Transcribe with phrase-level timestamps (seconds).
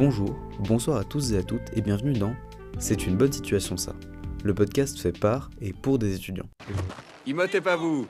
[0.00, 2.34] Bonjour, bonsoir à tous et à toutes et bienvenue dans
[2.78, 3.92] C'est une bonne situation ça,
[4.42, 6.48] le podcast fait par et pour des étudiants.
[7.26, 8.06] Immotez pas vous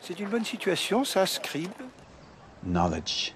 [0.00, 1.68] C'est une bonne situation, ça, Scribe
[2.64, 3.34] Knowledge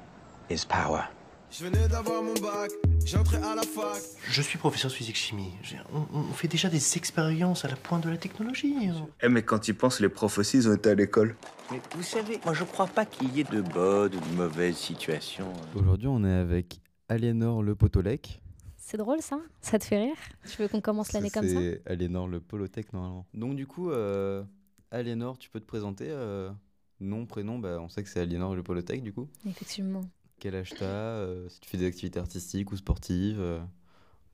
[0.51, 1.03] is power.
[1.51, 2.71] Je venais d'avoir mon bac,
[3.05, 4.01] j'entrais à la fac.
[4.30, 5.53] Je suis professeur de physique-chimie.
[5.62, 8.88] J'ai- On, on fait déjà des expériences à la pointe de la technologie.
[8.88, 9.06] hein.
[9.22, 11.37] Eh mais quand ils pensent, les profs aussi, ils ont été à l'école.
[11.71, 14.76] Mais vous savez, moi je crois pas qu'il y ait de bonnes ou de mauvaises
[14.78, 15.53] situations.
[15.74, 16.80] Aujourd'hui on est avec
[17.11, 18.41] Aliénor Le Potolec.
[18.77, 20.16] C'est drôle ça Ça te fait rire?
[20.48, 21.55] Tu veux qu'on commence l'année comme ça?
[21.55, 23.27] C'est Aliénor Le Polotech normalement.
[23.34, 24.45] Donc du coup, euh,
[24.92, 26.52] Aliénor, tu peux te présenter euh,
[27.00, 29.27] Nom, prénom, bah, on sait que c'est Aliénor Le Polotech du coup.
[29.45, 30.02] Effectivement.
[30.38, 33.58] Quel âge t'as euh, Si tu fais des activités artistiques ou sportives euh,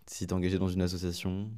[0.07, 1.49] Si t'es engagé dans une association?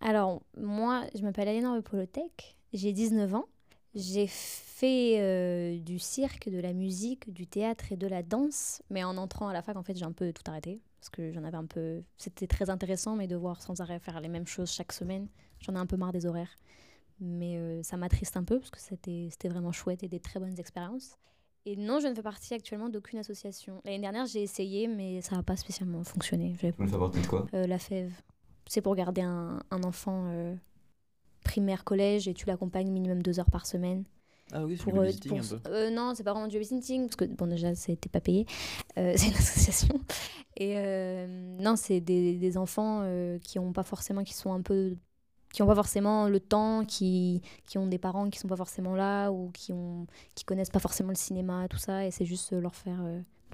[0.00, 3.46] Alors, moi, je m'appelle Aliénor Polotech, j'ai 19 ans.
[3.94, 8.82] J'ai fait euh, du cirque, de la musique, du théâtre et de la danse.
[8.90, 10.80] Mais en entrant à la fac, en fait, j'ai un peu tout arrêté.
[11.00, 12.02] Parce que j'en avais un peu.
[12.16, 15.28] C'était très intéressant, mais de voir sans arrêt faire les mêmes choses chaque semaine,
[15.60, 16.56] j'en ai un peu marre des horaires.
[17.20, 20.58] Mais euh, ça m'attriste un peu parce que c'était vraiment chouette et des très bonnes
[20.58, 21.16] expériences.
[21.66, 23.80] Et non, je ne fais partie actuellement d'aucune association.
[23.84, 26.52] L'année dernière, j'ai essayé, mais ça n'a pas spécialement fonctionné.
[26.60, 27.46] Veux faire partie de quoi?
[27.54, 28.12] Euh, la fève.
[28.66, 30.30] C'est pour garder un, un enfant
[31.44, 34.02] primaire, collège, et tu l'accompagnes minimum deux heures par semaine.
[34.52, 35.60] Ah oui, c'est Pour, euh, pour- un peu.
[35.68, 38.46] euh, non, c'est pas vraiment du babysitting, parce que bon, déjà, c'était pas payé.
[38.98, 40.00] Euh, c'est une association.
[40.56, 40.76] Et
[41.60, 43.04] non, c'est des, des enfants
[43.42, 44.96] qui ont pas forcément, qui sont un peu
[45.52, 48.96] qui n'ont pas forcément le temps, qui, qui ont des parents qui sont pas forcément
[48.96, 52.52] là ou qui ont qui connaissent pas forcément le cinéma, tout ça, et c'est juste
[52.52, 53.00] leur faire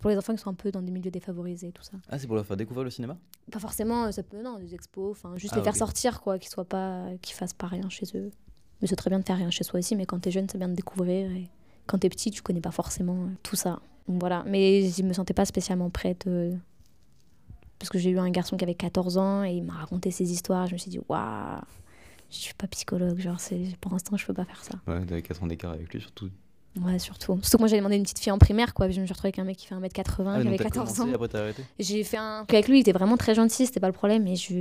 [0.01, 1.93] pour les enfants qui sont un peu dans des milieux défavorisés, tout ça.
[2.09, 3.17] Ah, c'est pour leur faire découvrir le cinéma?
[3.53, 6.39] Pas forcément euh, ça peut non des expos enfin juste Ah, les faire sortir quoi
[6.39, 8.31] qu'ils soient pas qu'ils fassent pas rien chez eux.
[8.81, 10.59] Mais c'est très bien de faire rien chez soi aussi mais quand t'es jeune c'est
[10.59, 11.48] bien de découvrir et
[11.87, 13.81] quand t'es petit tu connais pas forcément euh, tout ça.
[14.09, 14.43] Donc voilà.
[14.47, 16.55] Mais je me sentais pas spécialement prête euh,
[17.78, 20.31] parce que j'ai eu un garçon qui avait 14 ans et il m'a raconté ses
[20.33, 21.61] histoires je me suis dit waouh
[22.31, 24.75] je suis pas psychologue genre c'est pour l'instant je peux pas faire ça.
[24.87, 26.31] Ouais, t'avais 4 ans d'écart avec lui surtout.
[26.84, 29.04] Ouais surtout surtout que moi j'avais demandé une petite fille en primaire quoi je me
[29.06, 31.14] suis retrouvée avec un mec qui fait 1m80 Ah, qui avait t'as 14 commencé, ans
[31.14, 31.62] après t'as arrêté?
[31.78, 34.36] J'ai fait un avec lui, il était vraiment très gentil, c'était pas le problème, mais
[34.36, 34.54] je.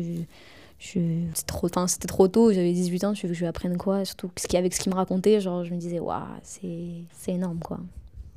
[0.79, 0.99] je
[1.33, 3.77] c'était trop, enfin, c'était trop tôt, j'avais 18 ans, tu veux que je lui apprenne
[3.77, 4.05] quoi?
[4.05, 7.33] Surtout ce qui, avec ce qu'il me racontait, genre, je me disais, waouh, c'est c'est
[7.33, 7.79] énorme, quoi.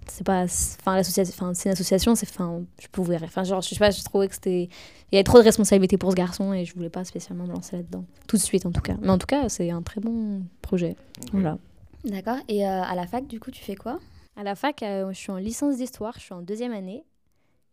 [0.09, 0.43] C'est pas.
[0.44, 2.28] Enfin, l'association, enfin, c'est une association, c'est.
[2.28, 3.16] Enfin, je pouvais.
[3.22, 4.65] Enfin, genre, je sais pas, je trouvais que c'était.
[5.11, 7.53] Il y avait trop de responsabilités pour ce garçon et je voulais pas spécialement me
[7.53, 8.05] lancer là-dedans.
[8.27, 8.97] Tout de suite, en tout cas.
[9.00, 10.97] Mais en tout cas, c'est un très bon projet.
[11.32, 11.56] Voilà.
[12.05, 12.39] D'accord.
[12.49, 13.99] Et euh, à la fac, du coup, tu fais quoi?
[14.37, 17.05] À la fac, euh, je suis en licence d'histoire, je suis en deuxième année.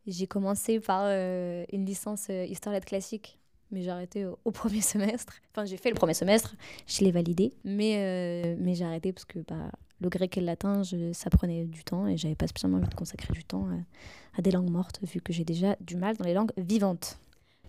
[0.08, 3.40] J'ai commencé par euh, une licence histoire lettres classique,
[3.72, 5.34] mais j'ai arrêté au, au premier semestre.
[5.52, 6.56] Enfin, j'ai fait le premier semestre,
[6.88, 10.84] je l'ai validé, mais, mais j'ai arrêté parce que bah, le grec et le latin,
[10.84, 14.40] je- ça prenait du temps et j'avais pas spécialement envie de consacrer du temps à,
[14.40, 17.20] à des langues mortes, vu que j'ai déjà du mal dans les langues vivantes.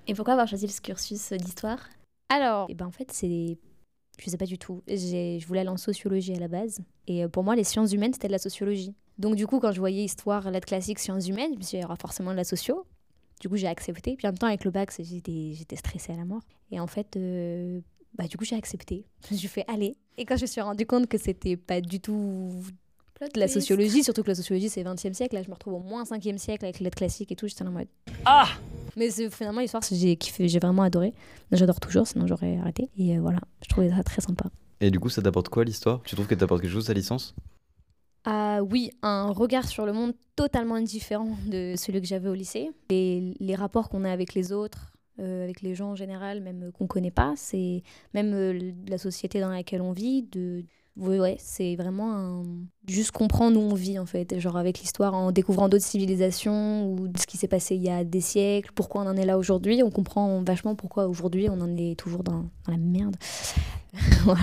[0.07, 1.89] Et pourquoi avoir choisi ce cursus d'histoire?
[2.29, 3.59] Alors, eh ben, en fait, c'est.
[4.21, 4.83] Je sais pas du tout.
[4.87, 6.81] Je voulais aller en sociologie à la base.
[7.07, 8.95] Et euh, pour moi, les sciences humaines, c'était de la sociologie.
[9.19, 11.77] Donc, du coup, quand je voyais histoire, lettres classiques, sciences humaines, je me suis dit,
[11.79, 12.87] il y aura forcément de la socio.
[13.41, 14.17] Du coup, j'ai accepté.
[14.17, 16.43] Puis en même temps, avec le bac, j'étais j'étais stressée à la mort.
[16.71, 17.81] Et en fait, euh,
[18.15, 19.05] bah, du coup, j'ai accepté.
[19.29, 19.97] Je me suis fait aller.
[20.19, 22.53] Et quand je me suis rendu compte que c'était pas du tout
[23.35, 25.35] de la sociologie, surtout que la sociologie, c'est 20e siècle.
[25.35, 27.49] Là, je me retrouve au moins 5e siècle avec les lettres classiques et tout.
[27.49, 27.89] J'étais en mode.
[28.25, 28.49] Ah
[28.97, 31.13] Mais c'est- finalement, l'histoire, c'est- j'ai kiffé, j'ai vraiment adoré.
[31.53, 32.89] J'adore toujours, sinon j'aurais arrêté.
[32.97, 34.47] Et euh, voilà, je trouvais ça très sympa.
[34.81, 36.01] Et du coup, ça t'apporte quoi l'histoire?
[36.05, 37.35] Tu trouves que t'apporte quelque chose sa licence?
[38.25, 42.71] Ah oui, un regard sur le monde totalement différent de celui que j'avais au lycée.
[42.91, 46.65] Et les rapports qu'on a avec les autres, euh, avec les gens en général, même
[46.65, 50.23] euh, qu'on connaît pas, c'est même euh, la société dans laquelle on vit.
[50.25, 50.65] De...
[51.01, 52.43] Ouais, ouais, c'est vraiment un...
[52.87, 57.09] juste comprendre où on vit en fait, genre avec l'histoire, en découvrant d'autres civilisations ou
[57.19, 59.83] ce qui s'est passé il y a des siècles, pourquoi on en est là aujourd'hui,
[59.83, 63.17] on comprend vachement pourquoi aujourd'hui on en est toujours dans, la merde.
[64.25, 64.43] voilà.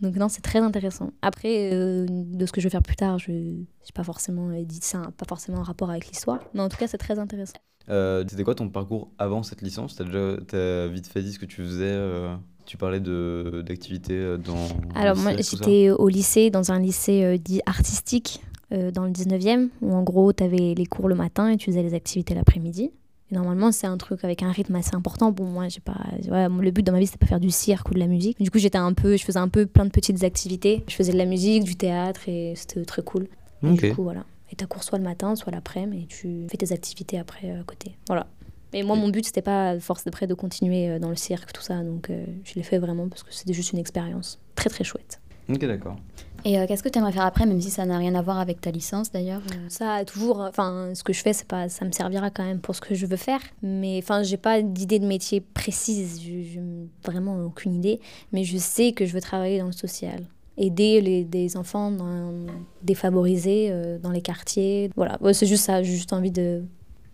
[0.00, 1.12] Donc non, c'est très intéressant.
[1.22, 4.64] Après, euh, de ce que je vais faire plus tard, je n'ai pas forcément euh,
[4.64, 7.60] dit ça, pas forcément en rapport avec l'histoire, mais en tout cas, c'est très intéressant.
[7.88, 9.96] Euh, C'était quoi ton parcours avant cette licence?
[9.96, 12.36] T'as déjà t'as vite fait dit ce que tu faisais euh,
[12.66, 14.68] Tu parlais d'activités euh, dans.
[14.94, 18.40] Alors moi, j'étais au lycée, dans un lycée euh, dit artistique,
[18.72, 21.66] euh, dans le 19e, où en gros, tu avais les cours le matin et tu
[21.66, 22.90] faisais les activités l'après-midi.
[23.30, 25.32] Normalement, c'est un truc avec un rythme assez important.
[25.32, 25.96] Bon, moi, j'ai pas.
[26.30, 28.38] ouais, le but dans ma vie, c'était pas faire du cirque ou de la musique.
[28.40, 30.84] Du coup, j'étais un peu, je faisais un peu plein de petites activités.
[30.86, 33.28] Je faisais de la musique, du théâtre, et c'était très cool.
[33.64, 34.24] Et du coup, voilà.
[34.50, 37.62] Et t'as cours soit le matin, soit l'après-midi, et tu fais tes activités après à
[37.64, 37.96] côté.
[38.06, 38.26] Voilà.
[38.72, 41.62] Et moi, mon but, c'était pas force d'après de continuer euh, dans le cirque, tout
[41.62, 41.82] ça.
[41.82, 45.20] Donc, euh, je l'ai fait vraiment parce que c'était juste une expérience très très chouette.
[45.48, 45.96] Ok, d'accord.
[46.44, 48.38] Et euh, qu'est-ce que tu aimerais faire après, même si ça n'a rien à voir
[48.40, 49.66] avec ta licence d'ailleurs euh?
[49.68, 52.74] Ça toujours, enfin, ce que je fais, c'est pas, ça me servira quand même pour
[52.74, 53.40] ce que je veux faire.
[53.62, 56.60] Mais enfin, j'ai pas d'idée de métier précise, je, je-
[57.04, 58.00] vraiment aucune idée.
[58.32, 60.24] Mais je sais que je veux travailler dans le social,
[60.56, 62.46] aider les, des enfants dans-
[62.82, 64.90] défavorisés euh, dans les quartiers.
[64.96, 65.82] Voilà, Ouais, c'est juste ça.
[65.82, 66.64] J'ai juste envie de,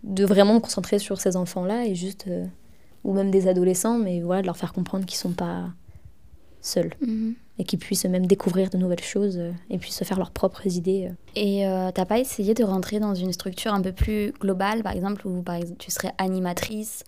[0.03, 2.45] de vraiment me concentrer sur ces enfants-là et juste, euh,
[3.03, 5.69] ou même des adolescents, mais voilà, de leur faire comprendre qu'ils sont pas
[6.61, 6.91] seuls
[7.57, 10.65] et qu'ils puissent même découvrir de nouvelles choses euh, et puis se faire leurs propres
[10.65, 11.09] idées.
[11.09, 11.13] euh.
[11.35, 14.93] Et euh, t'as pas essayé de rentrer dans une structure un peu plus globale, par
[14.93, 17.03] exemple, où par exemple, tu serais animatrice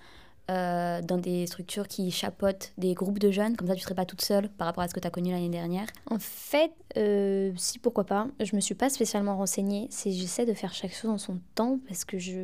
[0.52, 4.06] euh, dans des structures qui chapeautent des groupes de jeunes, comme ça tu serais pas
[4.06, 7.54] toute seule par rapport à ce que tu as connu l'année dernière En fait, euh,
[7.56, 8.28] si pourquoi pas.
[8.40, 9.88] Je me suis pas spécialement renseignée.
[9.90, 12.42] C'est j'essaie de faire chaque chose en son temps parce que je,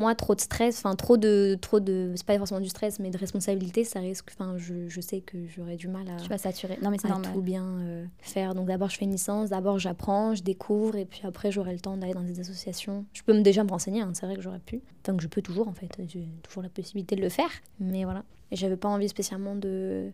[0.00, 3.10] moi, trop de stress, enfin trop de, trop de, c'est pas forcément du stress, mais
[3.10, 4.30] de responsabilité, ça risque.
[4.32, 6.78] Enfin, je, je sais que j'aurais du mal à, Tu vas saturer.
[6.82, 7.32] Non mais c'est normal.
[7.32, 8.54] tout bien euh, faire.
[8.54, 11.80] Donc d'abord, je fais une licence, d'abord j'apprends, je découvre, et puis après, j'aurai le
[11.80, 13.04] temps d'aller dans des associations.
[13.12, 14.00] Je peux me, déjà me renseigner.
[14.00, 14.80] hein, c'est vrai que j'aurais pu.
[15.02, 15.90] Enfin, que je peux toujours en fait.
[16.08, 17.50] J'ai toujours la possibilité de le faire.
[17.78, 18.24] Mais voilà.
[18.50, 20.10] Et j'avais pas envie spécialement de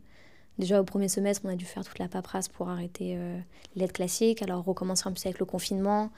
[0.59, 3.39] Déjà au premier semestre, on a dû faire toute la paperasse pour arrêter euh,
[3.75, 4.41] l'aide classique.
[4.43, 6.11] Alors recommencer en plus avec le confinement,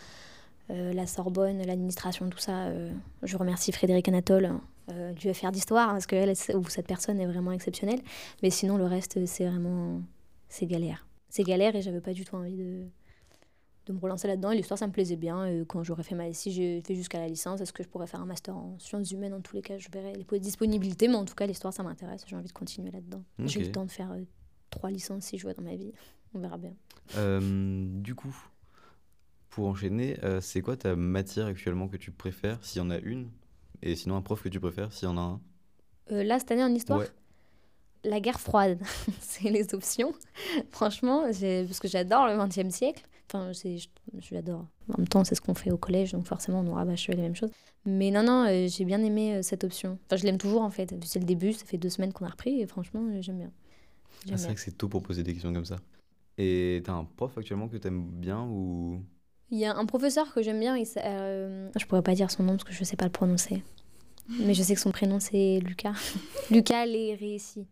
[0.69, 2.67] la Sorbonne, l'administration, tout ça.
[2.67, 2.93] euh,
[3.23, 4.53] je remercie Frédéric Anatole
[4.91, 8.01] euh, du FR d'histoire parce que elle, ou cette personne est vraiment exceptionnelle.
[8.43, 10.03] Mais sinon le reste, c'est vraiment
[10.49, 11.07] c'est galère.
[11.29, 12.87] C'est galère et j'avais pas du tout envie de
[13.89, 14.51] de me relancer là-dedans.
[14.51, 15.47] Et l'histoire, ça me plaisait bien.
[15.47, 18.07] Euh, quand j'aurais fait ma si j'ai fait jusqu'à la licence, est-ce que je pourrais
[18.07, 19.35] faire un master en sciences humaines?
[19.35, 21.09] En tous les cas, je verrai les disponibilités.
[21.09, 22.25] Mais en tout cas, l'histoire, ça m'intéresse.
[22.27, 23.25] J'ai envie de continuer là-dedans.
[23.45, 24.23] J'ai le temps de faire euh,
[24.71, 25.93] trois licences si je veux dans ma vie.
[26.35, 26.75] On verra bien.
[27.17, 27.41] Euh,
[28.01, 28.37] du coup,
[29.59, 32.99] pour enchaîner, euh, c'est quoi ta matière actuellement que tu préfères, s'il y en a
[32.99, 33.29] une
[33.83, 35.41] Et sinon, un prof que tu préfères, s'il y en a un?
[36.13, 37.09] Euh, là, cette année en histoire, Ouais.
[38.05, 38.79] la guerre froide,
[39.21, 40.13] c'est les options.
[40.71, 43.03] Franchement, parce que j'adore le XXe siècle.
[43.27, 44.65] Enfin, je, l'adore.
[44.91, 47.17] En même temps, c'est ce qu'on fait au collège, donc forcément, on nous rabâche les
[47.17, 47.51] mêmes choses.
[47.85, 49.99] Mais non, non, euh, j'ai bien aimé cette option.
[50.07, 50.95] Enfin, je l'aime toujours en fait.
[51.05, 53.51] C'est le début, ça fait deux semaines qu'on a repris, et franchement, j'aime bien.
[54.31, 55.81] Ah, C'est vrai que c'est tôt pour poser des questions comme ça.
[56.37, 59.03] Et t'as un prof actuellement que t'aimes bien ou
[59.51, 62.43] Il y a un professeur que j'aime bien, il euh, je pourrais pas dire son
[62.43, 63.63] nom parce que je sais pas le prononcer.
[64.41, 65.95] Mais je sais que son prénom c'est Lucas.
[66.51, 67.67] Lucas Lérécy.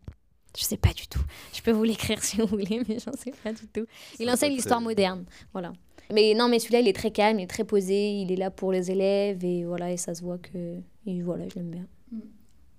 [0.57, 1.21] Je sais pas du tout.
[1.53, 3.85] Je peux vous l'écrire si vous voulez, mais j'en sais pas du tout.
[4.19, 5.71] Il enseigne l'histoire moderne, voilà.
[6.11, 8.49] Mais non, mais celui-là, il est très calme, il est très posé, il est là
[8.49, 11.85] pour les élèves et voilà, et ça se voit que et voilà, je l'aime bien.
[12.11, 12.19] Mm.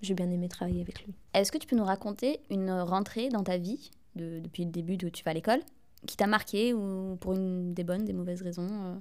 [0.00, 1.14] J'ai bien aimé travailler avec lui.
[1.34, 4.96] Est-ce que tu peux nous raconter une rentrée dans ta vie, de- depuis le début
[4.96, 5.60] de tu vas à l'école,
[6.06, 8.94] qui t'a marqué ou pour une des bonnes, des mauvaises raisons euh,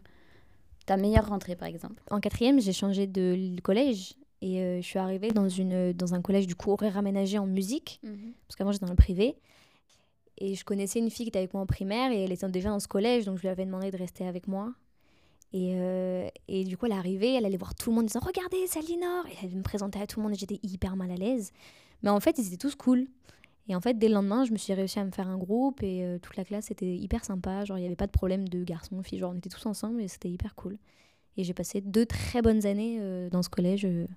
[0.85, 2.01] Ta meilleure rentrée, par exemple?
[2.09, 6.21] En quatrième, j'ai changé de collège et euh, je suis arrivée dans, une, dans un
[6.21, 7.99] collège du coup horaire aménagé en musique.
[8.47, 9.35] parce qu'avant j'étais dans le privé.
[10.37, 12.69] Et je connaissais une fille qui était avec moi en primaire et elle était déjà
[12.69, 14.73] dans ce collège, donc je lui avais demandé de rester avec moi.
[15.53, 18.07] Et, euh, et du coup, elle est arrivée, elle allait voir tout le monde en
[18.07, 20.95] disant Regardez, c'est Alinor Et elle me présenter à tout le monde et j'étais hyper
[20.95, 21.51] mal à l'aise.
[22.03, 23.07] Mais en fait, ils étaient tous cool.
[23.69, 25.83] Et en fait, dès le lendemain, je me suis réussi à me faire un groupe
[25.83, 27.65] et euh, toute la classe était hyper sympa.
[27.65, 29.19] Genre, il n'y avait pas de problème de garçons, filles.
[29.19, 30.77] Genre, on était tous ensemble et c'était hyper cool.
[31.35, 33.85] Et j'ai passé deux très bonnes années euh, dans ce collège.
[33.85, 34.07] euh,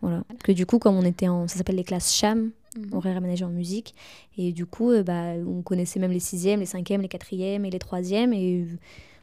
[0.00, 0.22] voilà.
[0.42, 1.48] Que du coup, comme on était en.
[1.48, 2.50] Ça s'appelle les classes CHAM,
[2.92, 3.94] horaire aménagé en musique.
[4.36, 7.70] Et du coup, euh, bah, on connaissait même les sixièmes, les cinquièmes, les quatrièmes et
[7.70, 8.32] les troisièmes.
[8.32, 8.76] Et euh,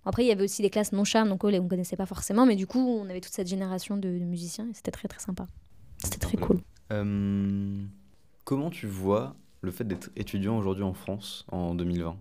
[0.06, 2.45] après, il y avait aussi des classes non charmes, donc on ne connaissait pas forcément.
[2.45, 5.19] Mais du coup, on avait toute cette génération de, de musiciens et c'était très très
[5.19, 5.48] sympa.
[5.98, 6.62] C'était très cool.
[6.92, 7.84] Euh,
[8.44, 12.15] comment tu vois le fait d'être étudiant aujourd'hui en France en 2020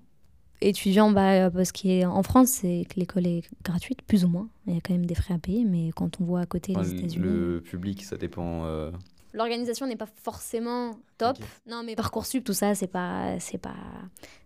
[0.62, 4.48] Étudiant, bah, euh, parce qu'en France, c'est que l'école est gratuite, plus ou moins.
[4.66, 6.72] Il y a quand même des frais à payer, mais quand on voit à côté
[6.76, 7.24] Enfin, les États-Unis.
[7.24, 8.66] Le public, ça dépend.
[8.66, 8.90] euh,
[9.32, 11.38] L'organisation n'est pas forcément top.
[11.40, 11.46] Ok.
[11.66, 13.74] Non, mais Parcoursup, tout ça, c'est pas, c'est pas,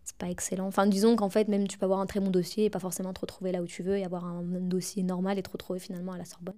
[0.05, 0.67] c'est pas excellent.
[0.69, 3.13] Enfin, disons qu'en fait, même tu peux avoir un très bon dossier et pas forcément
[3.13, 6.13] te retrouver là où tu veux et avoir un dossier normal et te retrouver finalement
[6.13, 6.55] à la Sorbonne.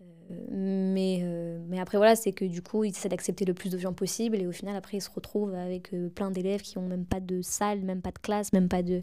[0.00, 0.04] Euh,
[0.50, 3.78] mais, euh, mais après, voilà, c'est que du coup, ils essaient d'accepter le plus de
[3.78, 6.86] gens possible et au final, après, ils se retrouvent avec euh, plein d'élèves qui ont
[6.86, 9.02] même pas de salle, même pas de classe, même pas de.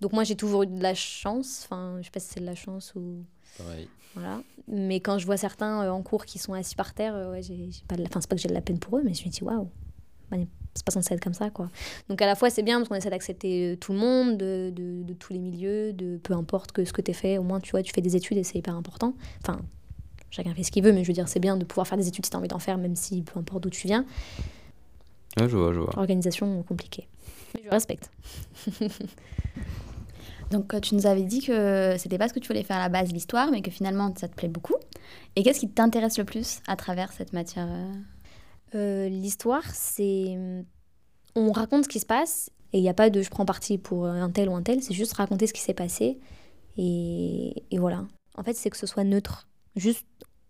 [0.00, 1.62] Donc, moi, j'ai toujours eu de la chance.
[1.64, 3.24] Enfin, je sais pas si c'est de la chance ou.
[3.58, 3.88] pareil.
[4.14, 4.42] Voilà.
[4.66, 7.42] Mais quand je vois certains euh, en cours qui sont assis par terre, euh, ouais,
[7.42, 8.08] j'ai pas de la...
[8.08, 9.68] enfin, c'est pas que j'ai de la peine pour eux, mais je me dis waouh,
[10.74, 11.68] c'est pas censé être comme ça, quoi.
[12.08, 15.02] Donc à la fois, c'est bien parce qu'on essaie d'accepter tout le monde, de, de-
[15.02, 17.70] de tous les milieux, de peu importe que ce que tu fait, au moins tu
[17.72, 19.14] vois, tu fais des études et c'est hyper important.
[19.42, 19.60] Enfin,
[20.30, 22.08] chacun fait ce qu'il veut, mais je veux dire, c'est bien de pouvoir faire des
[22.08, 24.04] études si tu as envie d'en faire, même si peu importe d'où tu viens.
[25.38, 25.96] Ouais, je vois, je vois.
[25.98, 27.08] Organisation compliquée.
[27.54, 28.10] Mais je respecte.
[30.50, 32.80] Donc, euh, tu nous avais dit que c'était pas ce que tu voulais faire à
[32.80, 34.74] la base, l'histoire, mais que finalement, ça te plaît beaucoup.
[35.36, 37.92] Et qu'est-ce qui t'intéresse le plus à travers cette matière euh?
[38.74, 40.36] Euh, L'histoire, c'est.
[41.36, 43.78] On raconte ce qui se passe Et il n'y a pas de je prends parti
[43.78, 46.18] pour un tel ou un tel, c'est juste raconter ce qui s'est passé.
[46.76, 48.04] Et, et voilà.
[48.36, 49.48] En fait, c'est que ce soit neutre.
[49.76, 50.06] Juste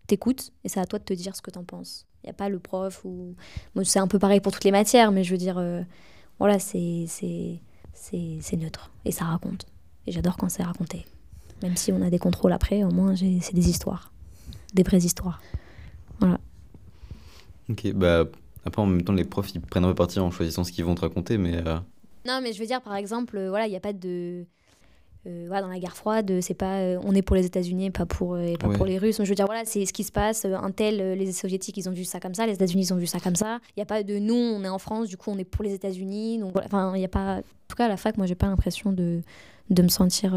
[0.07, 2.05] t'écoutes et c'est à toi de te dire ce que t'en penses.
[2.23, 3.35] Il n'y a pas le prof ou.
[3.75, 5.81] Bon, c'est un peu pareil pour toutes les matières, mais je veux dire, euh,
[6.39, 7.59] voilà, c'est c'est-
[7.93, 9.65] c'est c'est neutre et ça raconte.
[10.07, 11.05] Et j'adore quand c'est raconté.
[11.63, 14.11] Même si on a des contrôles après, au moins j'ai- c'est des histoires.
[14.73, 15.41] Des vraies histoires.
[17.69, 18.25] Ok, bah
[18.65, 20.83] après en même temps les profs ils prennent un peu parti en choisissant ce qu'ils
[20.85, 21.77] vont te raconter, mais euh,
[22.25, 24.45] Non, mais je veux dire, par exemple, euh, voilà, il n'y a pas de.
[25.27, 28.05] Euh, voilà, dans la guerre froide, c'est pas euh, on est pour les États-Unis, pas
[28.07, 28.75] pour euh, et pas Ouais.
[28.77, 29.17] pour les Russes.
[29.23, 30.45] Je veux dire, voilà, c'est ce qui se passe.
[30.45, 32.97] Un tel, euh, les Soviétiques, ils ont vu ça comme ça, les États-Unis, ils ont
[32.97, 33.59] vu ça comme ça.
[33.69, 35.63] Il n'y a pas de nous, on est en France, du coup, on est pour
[35.63, 36.39] les États-Unis.
[36.39, 37.37] Donc voilà, enfin, il y a pas.
[37.37, 39.21] En tout cas, à la fac, moi, j'ai pas l'impression de
[39.69, 40.35] de me sentir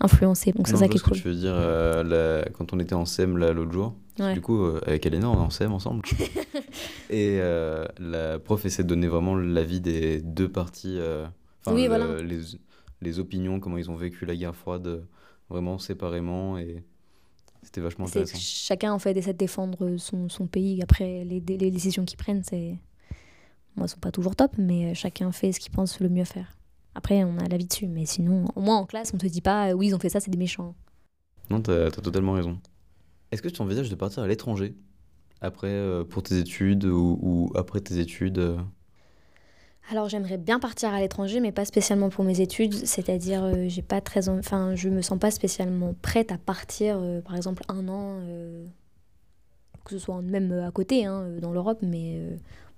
[0.00, 0.52] influencée.
[0.52, 1.18] Donc c'est ça je qui est ce que cool.
[1.20, 3.94] tu veux dire la- quand on était en SEM l'autre jour.
[4.18, 4.32] Ouais.
[4.34, 6.02] Du coup, avec Elena, on est en SEM ensemble.
[7.10, 7.38] Et
[8.00, 10.98] la prof essaie de donner vraiment l'avis des deux parties.
[11.68, 12.22] Oui, le- voilà.
[12.22, 12.38] les,
[13.06, 15.02] les opinions, comment ils ont vécu la guerre froide, euh,
[15.48, 16.58] vraiment séparément.
[16.58, 16.84] Et
[17.62, 18.38] c'était vachement intéressant.
[18.38, 20.82] chacun en fait essaie de défendre son, son pays.
[20.82, 22.78] Après, les, les décisions qu'ils prennent, c'est.
[23.76, 26.56] Moi, sont pas toujours top, mais euh, chacun fait ce qu'il pense le mieux faire.
[26.94, 29.68] Après, on a l'avis dessus, mais sinon, au moins en classe, on te dit pas,
[29.68, 30.74] euh, oui, ils ont fait ça, c'est des méchants.
[31.50, 32.58] Non, t'as as totalement raison.
[33.30, 34.74] Est-ce que tu envisages de partir à l'étranger
[35.42, 38.56] après euh, pour tes études ou, ou après tes études euh,
[39.88, 42.74] Alors, j'aimerais bien partir à l'étranger, mais pas spécialement pour mes études.
[42.86, 46.98] C'est-à-dire, euh, j'ai pas très, en- enfin, je me sens pas spécialement prête à partir,
[47.00, 48.66] euh, par exemple, un an, euh,
[49.84, 52.20] que ce soit même euh, à côté, hein, dans l'Europe, mais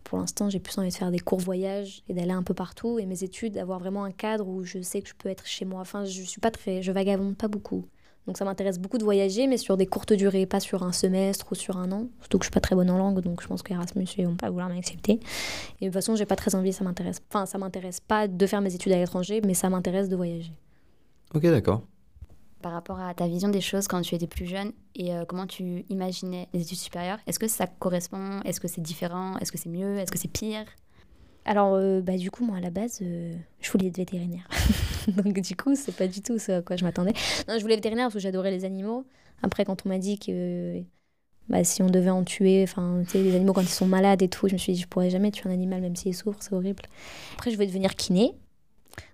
[0.05, 2.99] pour l'instant, j'ai plus envie de faire des courts voyages et d'aller un peu partout.
[2.99, 5.65] Et mes études, d'avoir vraiment un cadre où je sais que je peux être chez
[5.65, 5.81] moi.
[5.81, 7.87] Enfin, je suis pas très, je vagabonde pas beaucoup.
[8.29, 11.47] Donc ça m'intéresse beaucoup de voyager, mais sur des courtes durées, pas sur un semestre
[11.51, 12.09] ou sur un an.
[12.21, 14.37] Surtout que je suis pas très bonne en langue, donc je pense qu'Erasmus, ils vont
[14.37, 15.13] pas vouloir m'accepter.
[15.81, 17.23] Et de toute façon, j'ai pas très envie, ça m'intéresse.
[17.31, 20.53] Enfin, ça m'intéresse pas de faire mes études à l'étranger, mais ça m'intéresse de voyager.
[21.35, 21.81] Ok, d'accord.
[22.61, 25.47] Par rapport à ta vision des choses quand tu étais plus jeune et euh, comment
[25.47, 28.43] tu imaginais les études supérieures, est-ce que ça correspond?
[28.45, 29.39] Est-ce que c'est différent?
[29.39, 29.97] Est-ce que c'est mieux?
[29.97, 30.67] Est-ce que c'est pire?
[31.47, 34.47] Alors, euh, bah, du coup, moi, à la base, euh, je voulais être vétérinaire.
[35.17, 37.13] Donc, du coup, c'est pas du tout ce à quoi je m'attendais.
[37.49, 39.05] Non, je voulais vétérinaire parce que j'adorais les animaux.
[39.43, 40.83] Après, quand on m'a dit que
[41.49, 44.23] bah, si on devait en tuer, enfin, tu sais, les animaux quand ils sont malades
[44.23, 46.39] et tout, je me suis dit, je pourrais jamais tuer un animal même s'il souffre,
[46.43, 46.83] c'est horrible.
[47.35, 48.35] Après, je voulais devenir kiné.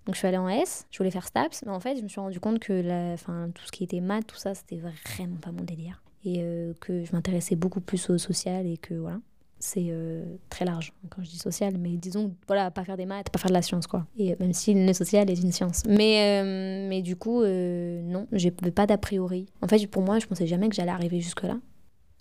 [0.06, 2.08] Donc, je suis allée en S, je voulais faire STAPS, mais en fait, je me
[2.08, 5.36] suis rendu compte que la, enfin, tout ce qui était maths, tout ça, c'était vraiment
[5.36, 6.02] pas mon délire.
[6.24, 9.20] Et euh, que je m'intéressais beaucoup plus au social et que voilà
[9.64, 13.30] c'est euh, très large quand je dis social, mais disons, voilà, pas faire des maths,
[13.30, 14.06] pas faire de la science, quoi.
[14.18, 15.82] Et euh, même si le social est une science.
[15.88, 19.46] Mais, euh, mais du coup, euh, non, j'ai pas d'a priori.
[19.62, 21.56] En fait, pour moi, je pensais jamais que j'allais arriver jusque-là.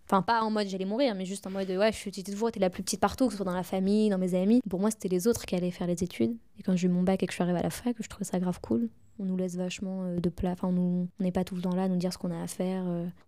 [0.05, 2.59] Enfin, pas en mode j'allais mourir, mais juste en mode, ouais, je suis toujours, t'es
[2.59, 4.61] la plus petite partout, que ce soit dans la famille, dans mes amis.
[4.69, 6.35] Pour moi, c'était les autres qui allaient faire les études.
[6.59, 8.07] Et quand j'ai eu mon bac et que je suis arrivée à la fac, je
[8.07, 8.89] trouvais ça grave cool.
[9.19, 11.87] On nous laisse vachement de plat, enfin, on n'est pas tout le temps là à
[11.87, 12.83] nous dire ce qu'on a à faire.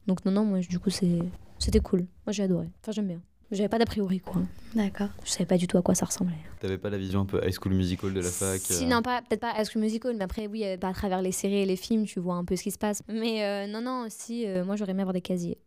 [0.08, 1.20] Donc, non, non, moi, du coup, c'est-
[1.60, 2.02] c'était cool.
[2.26, 2.68] Moi, j'ai adoré.
[2.82, 3.22] Enfin, j'aime bien.
[3.52, 4.42] J'avais pas d'a priori, quoi.
[4.74, 5.10] D'accord.
[5.24, 6.36] Je savais pas du tout à quoi ça ressemblait.
[6.60, 9.02] T'avais pas la vision un peu high school musical de la fac Si, euh, non,
[9.02, 11.58] pas, peut-être pas High School Musical, mais après, oui, euh, bah, à travers les séries
[11.60, 13.04] et les films, tu vois un peu ce qui se passe.
[13.08, 15.58] Mais euh, non, non, si, euh, moi, j'aurais aimé avoir des casiers.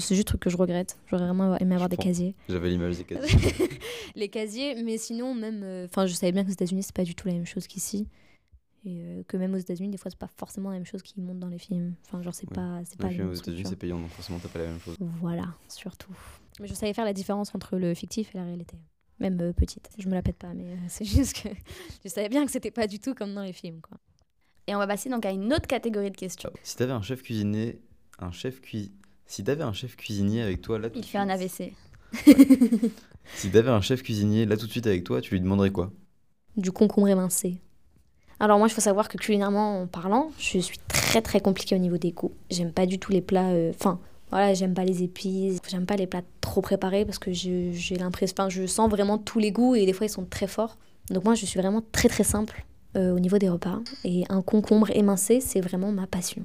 [0.00, 0.98] C'est juste un truc que je regrette.
[1.06, 2.34] J'aurais vraiment aimé avoir des casiers.
[2.48, 3.38] J'avais l'image des casiers.
[4.16, 5.62] les casiers, mais sinon, même.
[5.62, 7.66] euh, Enfin, je savais bien que aux États-Unis, c'est pas du tout la même chose
[7.66, 8.08] qu'ici.
[8.84, 11.20] Et euh, que même aux États-Unis, des fois, c'est pas forcément la même chose qui
[11.20, 11.94] monte dans les films.
[12.04, 12.54] Enfin, genre, c'est Oui.
[12.54, 12.80] pas.
[12.84, 14.66] C'est Les pas la films même aux États-Unis, c'est payant, donc forcément, t'as pas la
[14.68, 14.96] même chose.
[15.20, 16.12] Voilà, surtout.
[16.60, 18.76] Mais je savais faire la différence entre le fictif et la réalité.
[19.20, 19.88] Même euh, petite.
[19.98, 21.48] Je me la pète pas, mais euh, c'est juste que
[22.04, 23.98] je savais bien que c'était pas du tout comme dans les films, quoi.
[24.66, 26.50] Et on va passer donc à une autre catégorie de questions.
[26.62, 27.80] Si t'avais un chef cuisinier,
[28.18, 28.92] un chef cui...
[29.26, 32.92] Si t'avais un chef cuisinier avec toi là tout Il fait un suite- AVC.
[33.34, 35.92] Si t'avais un chef cuisinier là tout de suite avec toi, tu lui demanderais quoi?
[36.56, 37.60] Du concombre émincé.
[38.38, 41.78] Alors moi, il faut savoir que culinairement en parlant, je suis très très compliquée au
[41.78, 42.32] niveau des goûts.
[42.50, 43.50] J'aime pas du tout les plats.
[43.50, 43.98] euh, Enfin,
[44.30, 45.58] voilà, j'aime pas les épices.
[45.68, 49.18] J'aime pas les plats trop préparés parce que je- j'ai l'impression, enfin, je sens vraiment
[49.18, 50.76] tous les goûts et des fois ils sont très forts.
[51.10, 52.64] Donc moi, je suis vraiment très très simple
[52.96, 53.78] euh, au niveau des repas.
[54.04, 56.42] Et un concombre émincé, c'est vraiment ma passion.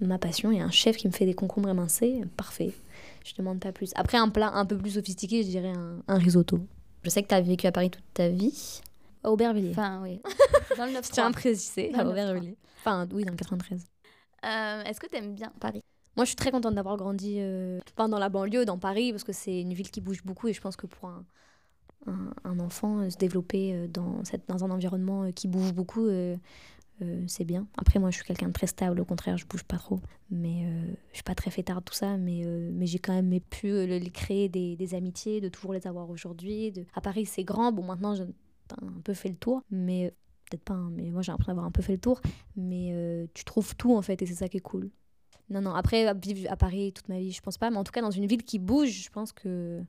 [0.00, 2.72] Ma passion et un chef qui me fait des concombres émincés, parfait.
[3.24, 3.90] Je demande pas plus.
[3.96, 6.60] Après, un plat un peu plus sophistiqué, je dirais un, un risotto.
[7.02, 8.80] Je sais que tu as vécu à Paris toute ta vie.
[9.24, 9.70] À Aubervilliers.
[9.72, 10.20] Enfin, oui.
[10.78, 12.56] Dans le 9 Je tiens à préciser, à Aubervilliers.
[12.78, 13.84] Enfin, oui, dans le 93.
[14.46, 15.82] Euh, Est-ce que tu aimes bien Paris?
[16.16, 19.32] Moi, je suis très contente d'avoir grandi euh, dans la banlieue, dans Paris, parce que
[19.32, 21.24] c'est une ville qui bouge beaucoup et je pense que pour un,
[22.44, 26.08] un, enfant, euh, se développer euh, dans, cette, dans un environnement euh, qui bouge beaucoup,
[27.28, 27.68] c'est bien.
[27.76, 30.00] Après, moi, je suis quelqu'un de très stable, au contraire, je bouge pas trop.
[30.30, 30.66] Mais
[31.10, 33.72] je suis pas très fêtarde, tout ça, mais, mais j'ai quand même pu
[34.12, 36.72] créer des, des amitiés, de toujours les avoir aujourd'hui.
[36.94, 37.70] À Paris, c'est grand.
[37.70, 40.12] Bon, maintenant, j'ai un peu fait le tour, mais
[40.50, 42.20] peut-être pas, hein, mais moi j'ai l'impression d'avoir un peu fait le tour.
[42.56, 42.92] Mais
[43.32, 44.90] tu trouves tout en fait, et c'est ça qui est cool.
[45.50, 47.92] Non, non, après, vivre à Paris toute ma vie, je pense pas, mais en tout
[47.92, 49.80] cas, dans une ville qui bouge, je pense que.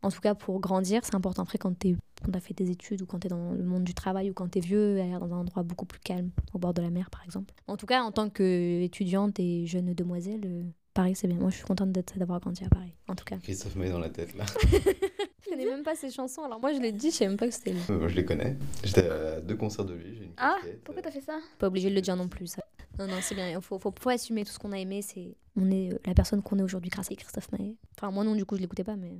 [0.00, 1.42] En tout cas, pour grandir, c'est important.
[1.42, 1.96] Après, quand tu
[2.32, 4.48] as fait tes études ou quand tu es dans le monde du travail ou quand
[4.48, 7.10] tu es vieux, aller dans un endroit beaucoup plus calme, au bord de la mer,
[7.10, 7.52] par exemple.
[7.66, 10.62] En tout cas, en tant qu'étudiante et jeune demoiselle, euh,
[10.94, 11.36] Paris, c'est bien.
[11.38, 13.38] Moi, je suis contente d'avoir grandi à Paris, en tout cas.
[13.38, 14.44] Christophe Maé dans la tête là.
[15.44, 16.42] Je connais même pas ses chansons.
[16.44, 17.80] Alors, moi, je l'ai dit, je savais même pas que c'était lui.
[17.90, 18.56] Euh, Moi je les connais.
[18.84, 20.14] J'étais à deux concerts de lui.
[20.14, 21.38] j'ai une Ah, casquette, pourquoi euh, t'as fait ça?
[21.58, 22.46] Pas obligé de le dire non plus.
[22.48, 22.62] Ça.
[22.98, 23.48] Non, non, c'est bien.
[23.50, 25.02] Il faut, faut, faut assumer tout ce qu'on a aimé.
[25.02, 27.76] C'est on est euh, la personne qu'on est aujourd'hui grâce à Christophe Maé.
[27.96, 29.16] Enfin, moi non, du coup, je l'écoutais pas, mais.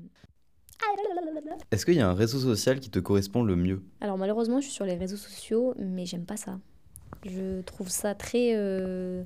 [1.71, 3.83] Est-ce qu'il y a un réseau social qui te correspond le mieux?
[4.01, 6.61] Alors malheureusement, je suis sur les réseaux sociaux, mais j'aime pas ça.
[7.25, 8.53] Je trouve ça très.
[8.55, 9.25] euh,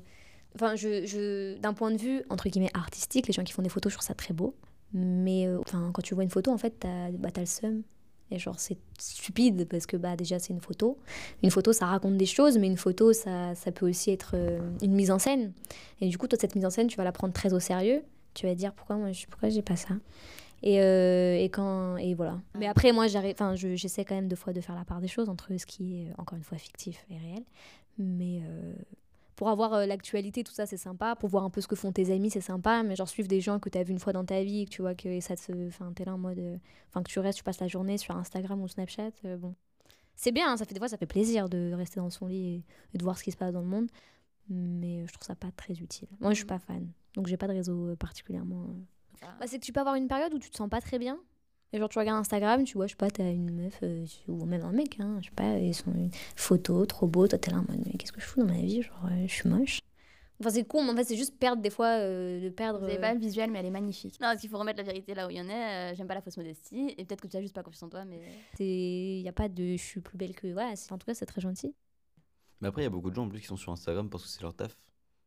[0.54, 1.56] Enfin, je, je...
[1.58, 4.06] d'un point de vue entre guillemets artistique, les gens qui font des photos, je trouve
[4.06, 4.54] ça très beau.
[4.92, 7.82] Mais euh, enfin, quand tu vois une photo, en fait, t'as bah, t'as le seum.
[8.32, 10.96] Et genre, c'est stupide parce que bah, déjà, c'est une photo.
[11.42, 14.58] Une photo, ça raconte des choses, mais une photo, ça, ça peut aussi être euh,
[14.82, 15.52] une mise en scène.
[16.00, 18.02] Et du coup, toi, cette mise en scène, tu vas la prendre très au sérieux.
[18.34, 19.94] Tu vas dire pourquoi moi, pourquoi j'ai pas ça?
[20.62, 22.40] Et, euh, et quand et voilà.
[22.58, 25.00] Mais après, moi, j'arrive, enfin, je- j'essaie quand même deux fois de faire la part
[25.00, 27.42] des choses entre ce qui est encore une fois fictif et réel.
[27.98, 28.72] Mais euh,
[29.42, 31.16] pour avoir euh, l'actualité, tout ça, c'est sympa.
[31.16, 32.84] Pour voir un peu ce que font tes amis, c'est sympa.
[32.84, 34.70] Mais genre suivre des gens que tu as vu une fois dans ta vie, que
[34.70, 36.56] tu vois que ça te, enfin, t'es là en mode, euh,
[36.88, 39.56] enfin, que tu restes, tu passes la journée sur Instagram ou Snapchat, euh, bon.
[40.14, 42.46] C'est bien, hein, ça fait des fois, ça fait plaisir de rester dans son lit
[42.46, 43.88] et, et de voir ce qui se passe dans le monde.
[44.48, 46.06] Mais je trouve ça pas très utile.
[46.20, 46.86] Moi, je suis pas fan.
[47.14, 48.76] Donc, j'ai pas de réseau particulièrement.
[49.22, 51.18] bah, c'est que tu peux avoir une période où tu te sens pas très bien.
[51.72, 54.44] Et genre, tu regardes Instagram, tu vois, je sais pas, t'as une meuf, euh, ou
[54.44, 57.50] même un mec, hein, je sais pas, ils sont une photo trop beau, toi t'es
[57.50, 59.48] là en mode, mais qu'est-ce que je fous dans ma vie Genre, euh, je suis
[59.48, 59.78] moche.
[60.40, 62.80] Enfin, c'est con, mais en fait, c'est juste perdre des fois, euh, de perdre.
[62.80, 64.14] Vous avez pas le visuel, mais elle est magnifique.
[64.20, 65.52] Non, parce qu'il faut remettre la vérité là où il y en a.
[65.92, 66.92] euh, J'aime pas la fausse modestie.
[66.98, 68.20] Et peut-être que tu as juste pas confiance en toi, mais.
[68.58, 70.48] Il n'y a pas de je suis plus belle que.
[70.52, 71.72] Voilà, c'est- en tout cas, c'est très gentil.
[72.60, 74.24] Mais après, il y a beaucoup de gens en plus qui sont sur Instagram parce
[74.24, 74.76] que c'est leur taf.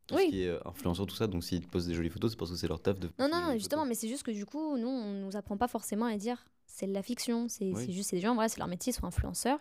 [0.08, 0.26] Tout Oui.
[0.26, 1.28] ce qui est euh, influenceur, tout ça.
[1.28, 3.10] Donc s'ils te postent des jolies photos, c'est parce que c'est leur taf de.
[3.20, 3.90] Non, non, non, justement, photos.
[3.90, 6.88] mais c'est juste que du coup, nous, on nous apprend pas forcément à dire c'est
[6.88, 7.48] de la fiction.
[7.50, 7.92] C'est Oui.
[7.92, 9.60] juste, c'est des gens, voilà, c'est leur métier, ils sont influenceurs.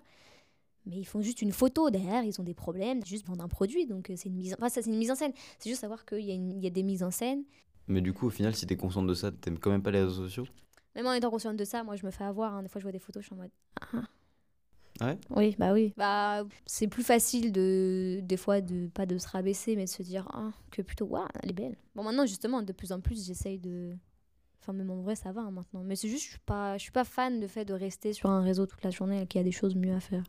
[0.87, 3.87] Mais ils font juste une photo derrière, ils ont des problèmes, juste vendre un produit.
[3.87, 4.57] Donc euh, c'est une mise en...
[4.59, 5.33] enfin, ça, c'est une mise en scène.
[5.59, 7.44] C'est juste savoir qu'il y, a une- il y a des mises en scène.
[7.87, 10.00] Mais du coup, au final, si t'es consciente de ça, t'aimes quand même pas les
[10.02, 10.46] réseaux sociaux?
[10.94, 12.54] Même en étant consciente de ça, moi, je me fais avoir.
[12.54, 12.62] hein.
[12.62, 13.50] Des fois, je vois des photos, je suis en mode.
[13.80, 14.02] Ah.
[15.00, 15.92] Ouais Oui, bah oui.
[15.96, 20.02] Bah, c'est plus facile de, des fois, de pas de se rabaisser, mais de se
[20.02, 21.76] dire ah, que plutôt, waouh, elle est belle.
[21.94, 23.94] Bon, maintenant, justement, de plus en plus, j'essaye de.
[24.61, 25.83] Enfin, même en vrai, ça va hein, maintenant.
[25.85, 28.30] Mais c'est juste, je suis pas, je suis pas fan de fait de rester sur
[28.30, 30.22] un réseau toute la journée qu'il y a des choses mieux à faire.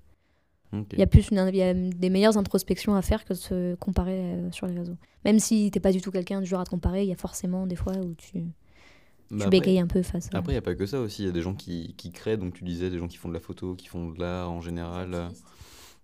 [0.91, 3.37] Il y a plus une, il y a des meilleures introspections à faire que de
[3.37, 4.97] se comparer euh, sur les réseaux.
[5.23, 7.17] Même si t'es pas du tout quelqu'un du genre à te comparer, il y a
[7.17, 8.43] forcément des fois où tu,
[9.29, 10.37] tu Bah après- bégayes un peu face à.
[10.37, 11.23] Après, il n'y a pas que ça aussi.
[11.23, 13.29] Il y a des gens qui, qui créent, donc tu disais, des gens qui font
[13.29, 15.29] de la photo, qui font de l'art en général.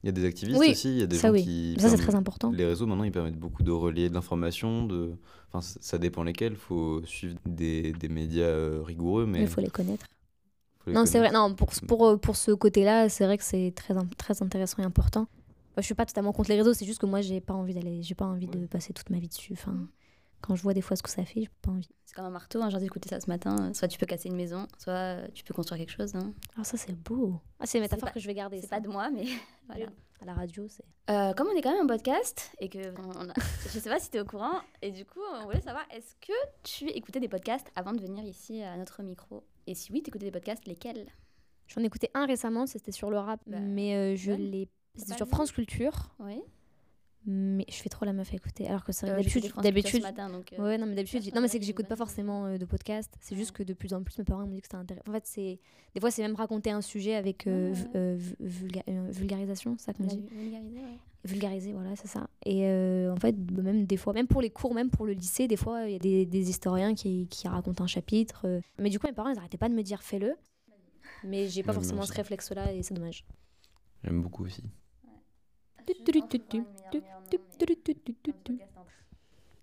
[0.04, 0.90] Il y a des activistes Oui, aussi.
[0.90, 1.44] Il y a des ça gens oui.
[1.44, 1.76] qui.
[1.80, 2.52] Ça, c'est très important.
[2.52, 4.86] Les réseaux, maintenant, ils permettent beaucoup de relier de l'information.
[4.88, 5.12] De...
[5.54, 6.54] Enfin, ça dépend lesquels.
[6.54, 9.42] Il faut suivre des, des médias euh, rigoureux, mais.
[9.42, 10.08] Il faut les connaître.
[10.80, 11.32] faut les Non, c'est vrai.
[11.32, 14.86] Non, pour, pour, euh, pour ce côté-là, c'est vrai que c'est très, très intéressant et
[14.86, 15.28] important.
[15.78, 18.02] Je suis pas totalement contre les réseaux, c'est juste que moi, j'ai pas envie d'aller,
[18.04, 19.54] j'ai pas envie de passer toute ma vie dessus.
[19.54, 19.88] Enfin,
[20.42, 21.90] quand je vois des fois ce que ça fait, j'ai pas envie.
[22.06, 23.74] C'est comme un marteau, hein, j'ai écouté ça ce matin.
[23.74, 26.14] Soit tu peux casser une maison, soit tu peux construire quelque chose.
[26.16, 26.34] hein.
[26.58, 27.40] Ah, ça, c'est beau.
[27.60, 28.60] Ah, c'est une métaphore pas- que je vais garder.
[28.62, 29.26] C'est pas de moi, mais
[29.68, 29.86] voilà.
[30.22, 30.84] À la radio, c'est.
[31.10, 33.34] Euh, comme on est quand même un podcast et que on a-
[33.74, 36.14] je sais pas si tu es au courant et du coup on voulait savoir est-ce
[36.22, 39.44] que tu écoutais des podcasts avant de venir ici à notre micro?
[39.66, 41.08] Et si oui tu écoutais des podcasts lesquels?
[41.68, 44.70] J'en ai écouté un récemment, c'était sur le rap, Bah, mais euh, je l'ai.
[44.96, 46.42] C'était sur France Culture, Oui.
[47.26, 48.68] Mais je fais trop la meuf à écouter.
[48.68, 51.66] Alors que c'est Euh, d'habitude, d'habitude, euh, ouais, non mais d'habitude, non mais c'est que
[51.66, 53.14] j'écoute pas forcément euh, de podcast.
[53.22, 55.10] C'est juste que de plus en plus mes parents m'ont dit que c'était intéressant.
[55.10, 55.60] En fait, c'est
[55.94, 57.90] des fois c'est même raconter un sujet avec euh, Ouais, vu- ouais.
[57.96, 58.36] euh, vu-
[58.68, 60.22] vulga- euh, vulgarisation, c'est ça qu'on On l'a dit.
[60.32, 60.98] vu- vulgarisé, ouais.
[61.24, 62.28] vulgariser, voilà, c'est ça.
[62.46, 65.14] Et euh, en fait, bah, même des fois, même pour les cours, même pour le
[65.14, 68.42] lycée, des fois, il y a des, des historiens qui, qui racontent un chapitre.
[68.46, 68.62] euh.
[68.80, 70.34] Mais du coup, mes parents, ils arrêtaient pas de me dire fais-le.
[71.24, 72.18] Mais j'ai pas forcément ce aussi.
[72.18, 73.24] réflexe-là et c'est dommage.
[74.04, 74.64] J'aime beaucoup aussi.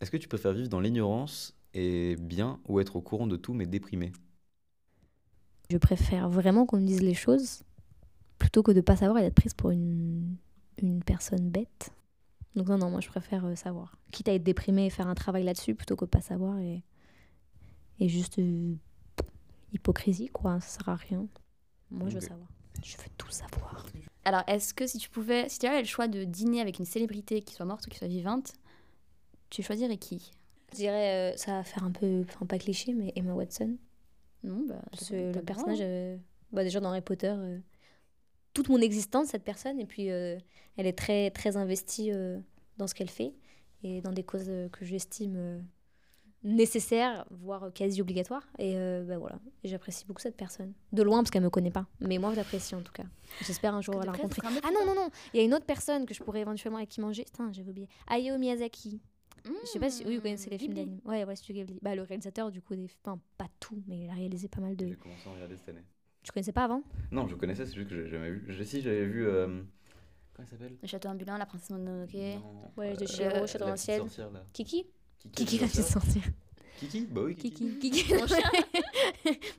[0.00, 3.54] Est-ce que tu préfères vivre dans l'ignorance et bien ou être au courant de tout
[3.54, 4.12] mais déprimé?
[5.70, 7.62] Je préfère vraiment qu'on me dise les choses
[8.38, 10.36] plutôt que de pas savoir et d'être prise pour une,
[10.78, 11.92] une personne bête.
[12.54, 13.96] Donc non, non, moi je préfère euh, savoir.
[14.10, 16.82] Quitte à être déprimée et faire un travail là-dessus plutôt que pas savoir et,
[18.00, 18.74] et juste euh,
[19.72, 20.60] hypocrisie, quoi.
[20.60, 21.26] Ça sert à rien.
[21.90, 22.48] Moi je veux savoir.
[22.82, 23.86] Je veux tout savoir.
[24.28, 26.84] Alors est-ce que si tu pouvais si tu avais le choix de dîner avec une
[26.84, 28.52] célébrité qui soit morte ou qui soit vivante
[29.50, 30.30] tu choisirais qui?
[30.72, 33.76] Je dirais, euh, ça va faire un peu, enfin pas cliché, mais Emma Watson.
[34.44, 35.84] Non bah Parce que le personnage, hein.
[35.84, 36.16] euh,
[36.52, 37.58] bah, déjà dans Harry Potter, euh,
[38.52, 39.80] toute mon existence, cette personne.
[39.80, 40.38] Et puis, euh,
[40.76, 42.10] elle est très, très investie
[42.76, 43.34] dans ce qu'elle fait
[43.82, 45.64] et dans des causes que j'estime
[46.42, 48.46] nécessaires, voire quasi obligatoires.
[48.58, 50.72] Et euh, ben voilà, Et j'apprécie beaucoup cette personne.
[50.92, 51.86] De loin, parce qu'elle me connaît pas.
[52.00, 53.04] Mais moi, je l'apprécie en tout cas.
[53.46, 54.42] J'espère un jour la près, rencontrer.
[54.64, 55.08] Ah non, non, non.
[55.34, 57.24] Il y a une autre personne que je pourrais éventuellement avec qui manger.
[57.24, 57.88] Putain, j'avais oublié.
[58.06, 59.00] Hayao Miyazaki.
[59.44, 61.00] Je sais pas si oui, vous connaissez les films d'anime.
[61.04, 61.78] Ouais, ouais, Studio Ghibli.
[61.80, 62.86] Bah, le réalisateur, du coup, des...
[63.04, 64.88] enfin, pas tout, mais il a réalisé pas mal de.
[64.88, 65.84] J'ai commencé à regarder cette année.
[66.22, 66.82] Tu connaissais pas avant?
[67.12, 68.44] Non, je connaissais, c'est juste que j'ai jamais vu.
[68.48, 69.26] Je, si, j'avais vu.
[69.26, 69.62] euh,
[70.34, 70.76] Comment il s'appelle?
[70.82, 72.12] Le château ambulant, la princesse Mononoke.
[72.14, 74.00] Non, Ouais, de euh, Château dans le ciel.
[74.00, 74.44] sorcière, là.
[74.52, 74.84] Kiki?
[75.22, 76.24] Kiki, Kiki, la petite sorcière.
[76.78, 77.78] Kiki Bah oui, Kiki.
[77.78, 77.90] Kiki.
[78.04, 78.14] Kiki.
[78.14, 78.26] Moi,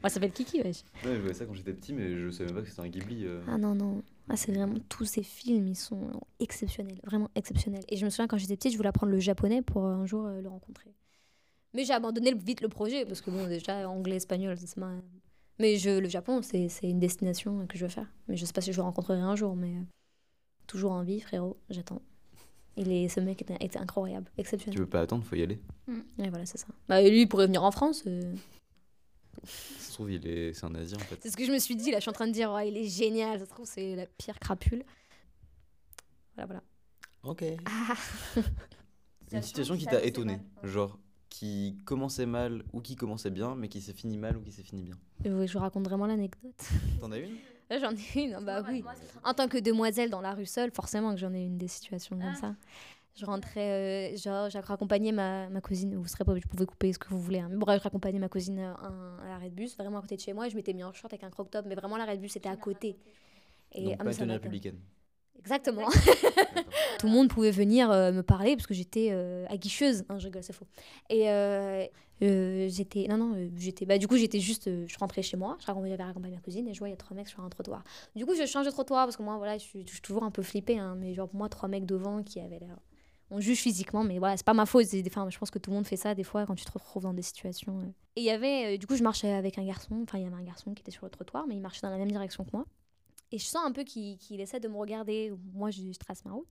[0.03, 0.83] ça s'appelle Kiki, wesh.
[1.03, 2.87] Ouais, je voyais ça quand j'étais petit, mais je savais même pas que c'était un
[2.87, 3.25] Ghibli.
[3.25, 3.41] euh.
[3.47, 4.01] Ah non, non.
[4.29, 7.83] Ah, c'est vraiment tous ces films, ils sont exceptionnels, vraiment exceptionnels.
[7.89, 10.05] Et je me souviens quand j'étais petite, je voulais apprendre le japonais pour euh, un
[10.05, 10.93] jour euh, le rencontrer.
[11.73, 14.91] Mais j'ai abandonné le- vite le projet parce que bon, déjà anglais, espagnol, c'est ma.
[15.59, 18.07] Mais je, le Japon, c'est c'est une destination que je veux faire.
[18.27, 19.81] Mais je sais pas si je le rencontrerai un jour, mais euh,
[20.67, 22.01] toujours en vie, frérot, j'attends.
[22.79, 24.79] Il est, ce mec était, était incroyable, Tu exceptionnel.
[24.79, 25.59] veux pas attendre, faut y aller.
[26.17, 26.67] Et voilà, c'est ça.
[26.87, 28.03] Bah, et lui, il pourrait venir en France.
[28.07, 28.33] euh,
[29.43, 30.53] Ça se trouve, il est...
[30.53, 31.17] c'est un Asien en fait.
[31.21, 32.59] C'est ce que je me suis dit, là, je suis en train de dire, oh,
[32.59, 34.83] il est génial, ça se trouve, c'est la pire crapule.
[36.35, 36.63] Voilà, voilà.
[37.23, 37.43] Ok.
[37.65, 37.95] Ah.
[39.31, 40.97] Une situation qui t'a étonné, genre
[41.29, 44.63] qui commençait mal ou qui commençait bien, mais qui s'est fini mal ou qui s'est
[44.63, 44.95] fini bien.
[45.23, 46.55] Que je vous raconte vraiment l'anecdote
[46.99, 47.35] T'en as une?
[47.69, 48.83] Là, j'en ai une, bah oui.
[49.23, 52.17] En tant que demoiselle dans la rue seule, forcément que j'en ai une des situations
[52.19, 52.55] comme ça.
[53.15, 56.93] Je rentrais, euh, genre, j'ai raccompagné ma, ma cousine, vous serez pas, vous pouvez couper
[56.93, 57.39] ce que vous voulez.
[57.39, 57.47] hein.
[57.51, 60.15] Mais bref, je raccompagnais ma cousine à, un- à l'arrêt de bus, vraiment à côté
[60.15, 61.97] de chez moi, et je m'étais mis en short avec un crop top, mais vraiment
[61.97, 62.97] l'arrêt de bus était à côté.
[63.73, 64.79] Et Donc ah, pas tenue républicaine.
[65.39, 65.87] Exactement.
[66.99, 70.03] Tout le monde pouvait venir euh, me parler parce que j'étais euh, aguicheuse.
[70.09, 70.67] Non, je rigole, c'est faux.
[71.09, 71.85] Et euh,
[72.21, 73.07] euh, j'étais.
[73.07, 73.85] Non, non, j'étais.
[73.85, 74.69] Bah, du coup, j'étais juste.
[74.87, 76.97] je rentrais chez moi, je j'avais raccompagné ma cousine et je vois, il y a
[76.97, 77.83] trois mecs sur un trottoir.
[78.15, 80.23] Du coup, je change de trottoir parce que moi, voilà, je suis, je suis toujours
[80.23, 80.77] un peu flippée.
[80.77, 82.77] hein, mais genre, pour moi, trois mecs devant qui avaient l'air.
[83.31, 84.87] On juge physiquement, mais voilà, c'est pas ma faute.
[85.05, 87.03] Enfin, je pense que tout le monde fait ça des fois quand tu te retrouves
[87.03, 87.93] dans des situations.
[88.15, 88.77] Et il y avait.
[88.77, 90.01] du coup, je marchais avec un garçon.
[90.03, 91.91] Enfin, il y avait un garçon qui était sur le trottoir, mais il marchait dans
[91.91, 92.65] la même direction que moi.
[93.31, 95.33] Et je sens un peu qu'il essaie de me regarder.
[95.53, 96.47] Moi, je, trace ma route.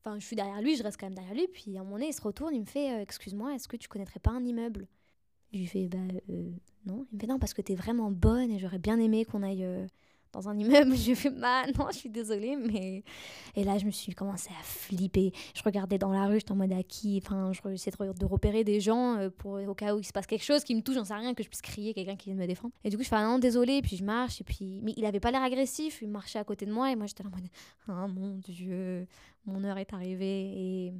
[0.00, 1.48] Enfin, je suis derrière lui, je reste quand même derrière lui.
[1.48, 3.88] Puis à un moment il se retourne, il me fait euh, Excuse-moi, est-ce que tu
[3.88, 4.86] connaîtrais pas un immeuble?
[5.52, 5.98] Je lui fais Bah
[6.30, 6.50] euh,
[6.84, 7.06] non.
[7.10, 9.64] Il me fait Non, parce que t'es vraiment bonne et j'aurais bien aimé qu'on aille
[9.64, 9.86] euh,
[10.36, 10.94] dans un immeuble.
[10.96, 13.02] Je fais Bah non, je suis désolée, mais.
[13.54, 15.32] Et là, je me suis commencé à flipper.
[15.54, 18.62] Je regardais dans la rue, j'étais en mode à qui Enfin, je essayais de, repérer
[18.64, 20.96] des gens euh, pour, au cas où il se passe quelque chose qui me touche,
[20.96, 22.74] j'en sais rien, que je puisse crier, quelqu'un qui vienne me défendre.
[22.84, 23.80] Et du coup, je fais Ah non, désolée.
[23.82, 24.40] Puis je marche.
[24.40, 24.80] Et puis.
[24.82, 27.24] Mais il avait pas l'air agressif, il marchait à côté de moi et moi, j'étais
[27.24, 27.48] en mode
[27.88, 29.06] Ah mon Dieu,
[29.46, 30.52] mon heure est arrivée.
[30.86, 30.92] Et.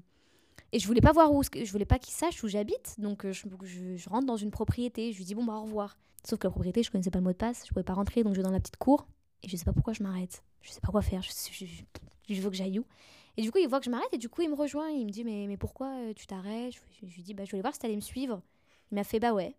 [0.73, 3.33] Et je voulais pas voir où, je voulais pas qu'il sache où j'habite, donc euh,
[3.33, 5.13] je, je- je rentre dans une propriété.
[5.13, 5.97] Je lui dis bon bah au revoir.
[6.25, 8.25] Sauf que la propriété, je connaissais pas le mot de passe, je pouvais pas rentrer,
[8.25, 9.07] donc je vais dans la petite cour
[9.43, 10.43] et je sais pas pourquoi je m'arrête.
[10.63, 11.23] Je sais pas quoi faire.
[11.23, 12.85] Je, veux que j'aille où.
[13.37, 14.89] Et du coup, il voit que je m'arrête et du coup, il me rejoint.
[14.91, 16.73] Il me dit mais mais pourquoi euh, tu t'arrêtes?
[16.75, 18.43] Je, je- je lui dis bah je voulais voir si t'allais me suivre.
[18.93, 19.55] Il m'a fait bah ouais.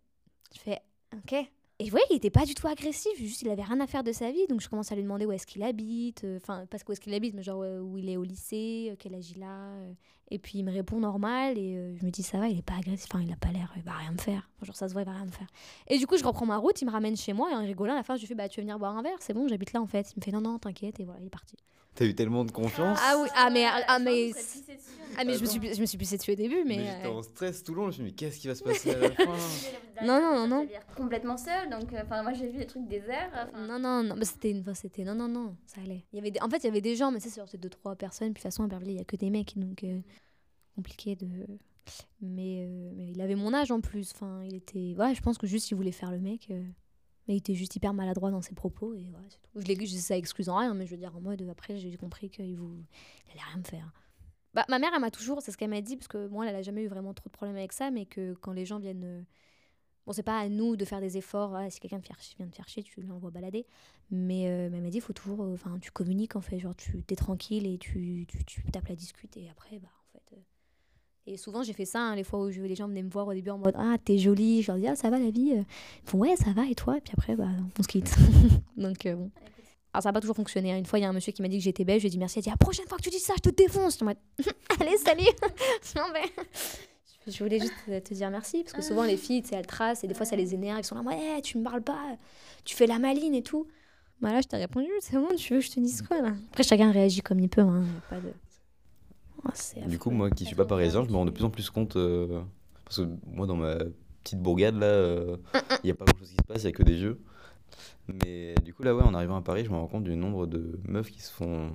[0.55, 0.81] Je fais
[1.13, 1.35] ok.
[1.79, 4.03] Et vous voyez, il était pas du tout agressif, juste il avait rien à faire
[4.03, 6.65] de sa vie, donc je commence à lui demander où est-ce qu'il habite, euh, enfin
[6.65, 9.29] pas où est-ce qu'il habite, mais genre où il est au lycée, euh, quel âge
[9.29, 9.73] il a.
[9.73, 9.93] euh.
[10.31, 12.77] et puis il me répond normal et je me dis ça va, il est pas
[12.77, 14.49] agressif, enfin il a pas l'air, il va rien me faire.
[14.63, 15.45] Genre ça se voit, il va rien me faire.
[15.85, 17.93] Et du coup je reprends ma route, il me ramène chez moi et en rigolant
[17.93, 19.47] à la fin je lui fais bah tu veux venir boire un verre, c'est bon,
[19.47, 20.11] j'habite là en fait.
[20.15, 21.57] Il me fait non non t'inquiète et voilà il est parti.
[21.97, 22.99] T'as eu tellement de confiance.
[23.01, 24.31] Ah oui, ah mais ah mais
[25.17, 26.77] ah mais je me suis je me suis pissée dessus au début mais.
[26.77, 27.83] mais j'étais euh, en stress tout le long.
[27.85, 30.35] Je me suis dit, mais qu'est-ce qui va se passer à la fin Non, non,
[30.35, 30.67] non, non.
[30.95, 33.49] Complètement seule, donc euh, enfin moi j'ai vu des trucs déserts.
[33.55, 36.05] Non, non, non, mais c'était une fois, c'était non, non, non, ça allait.
[36.13, 37.49] Il y avait des- En fait, il y avait des gens, mais ça, c'est genre,
[37.49, 38.27] c'est deux, trois personnes.
[38.33, 39.99] Puis de toute façon, à Beverly, il y a que des mecs, donc euh,
[40.75, 41.25] compliqué de.
[42.21, 44.11] Mais, euh, mais il avait mon âge en plus.
[44.13, 44.93] Enfin, il était.
[44.99, 46.47] Ouais, je pense que juste il voulait faire le mec.
[47.27, 49.49] Mais il était juste hyper maladroit dans ses propos et ouais, c'est tout.
[49.59, 51.95] Je l'ai je- ça excuse en rien, mais je veux dire, en mode, après, j'ai
[51.97, 52.73] compris qu'il vous...
[53.31, 53.91] allait rien me faire.
[54.53, 56.55] Bah, ma mère, elle m'a toujours, c'est ce qu'elle m'a dit, parce que moi, elle
[56.55, 59.03] a jamais eu vraiment trop de problèmes avec ça, mais que quand les gens viennent.
[59.03, 59.21] euh,
[60.05, 61.49] Bon, c'est pas à nous de faire des efforts.
[61.49, 63.65] voilà, si quelqu'un vient te faire chier, tu l'envoies balader.
[64.09, 65.41] Mais, euh, elle m'a dit, il faut toujours.
[65.43, 66.59] euh, Enfin, tu communiques en fait.
[66.59, 69.35] Genre, tu es tranquille et tu, tu, tu tapes la discute.
[69.37, 69.89] Et après, bah,
[71.29, 73.27] Et souvent, j'ai fait ça, hein, les fois où je, les gens venaient me voir
[73.27, 74.61] au début en mode Ah, t'es jolie.
[74.61, 75.51] Je leur dis Ah, ça va la vie?
[75.55, 75.65] Ils
[76.05, 76.97] font Ouais, ça va, et toi?
[76.97, 78.15] Et puis après, bah, on se quitte.
[78.77, 79.29] Donc, euh, bon.
[79.93, 80.71] Alors, ça n'a pas toujours fonctionné.
[80.71, 80.77] hein.
[80.77, 81.97] Une fois, il y a un monsieur qui m'a dit que j'étais belle.
[81.97, 82.39] Je lui ai dit merci.
[82.39, 84.01] Il a dit La prochaine fois que tu dis ça, je te défonce.
[84.01, 84.17] En mode,
[84.79, 85.23] Allez, salut
[85.97, 86.23] Non, mais.
[87.29, 87.73] Je voulais juste
[88.05, 90.53] te dire merci, parce que souvent les filles, elles tracent et des fois ça les
[90.53, 90.79] énerve.
[90.79, 91.99] Ils sont là, ouais, tu me parles pas,
[92.63, 93.67] tu fais la maline et tout.
[94.21, 96.31] Bah là, je t'ai répondu, c'est bon, tu veux que je te dise quoi là?
[96.51, 97.83] Après, chacun réagit comme il peut, hein.
[98.09, 98.31] Pas de.
[99.47, 101.49] Oh, c'est Du coup, moi qui suis pas parisien, je me rends de plus en
[101.49, 101.95] plus compte.
[101.95, 102.41] euh,
[102.85, 103.75] parce que moi, dans ma
[104.23, 105.37] petite bourgade, là, euh,
[105.83, 107.19] il y a pas grand chose qui se passe, il y a que des vieux.
[108.07, 110.47] Mais du coup, là, ouais, en arrivant à Paris, je me rends compte du nombre
[110.47, 111.71] de meufs qui se font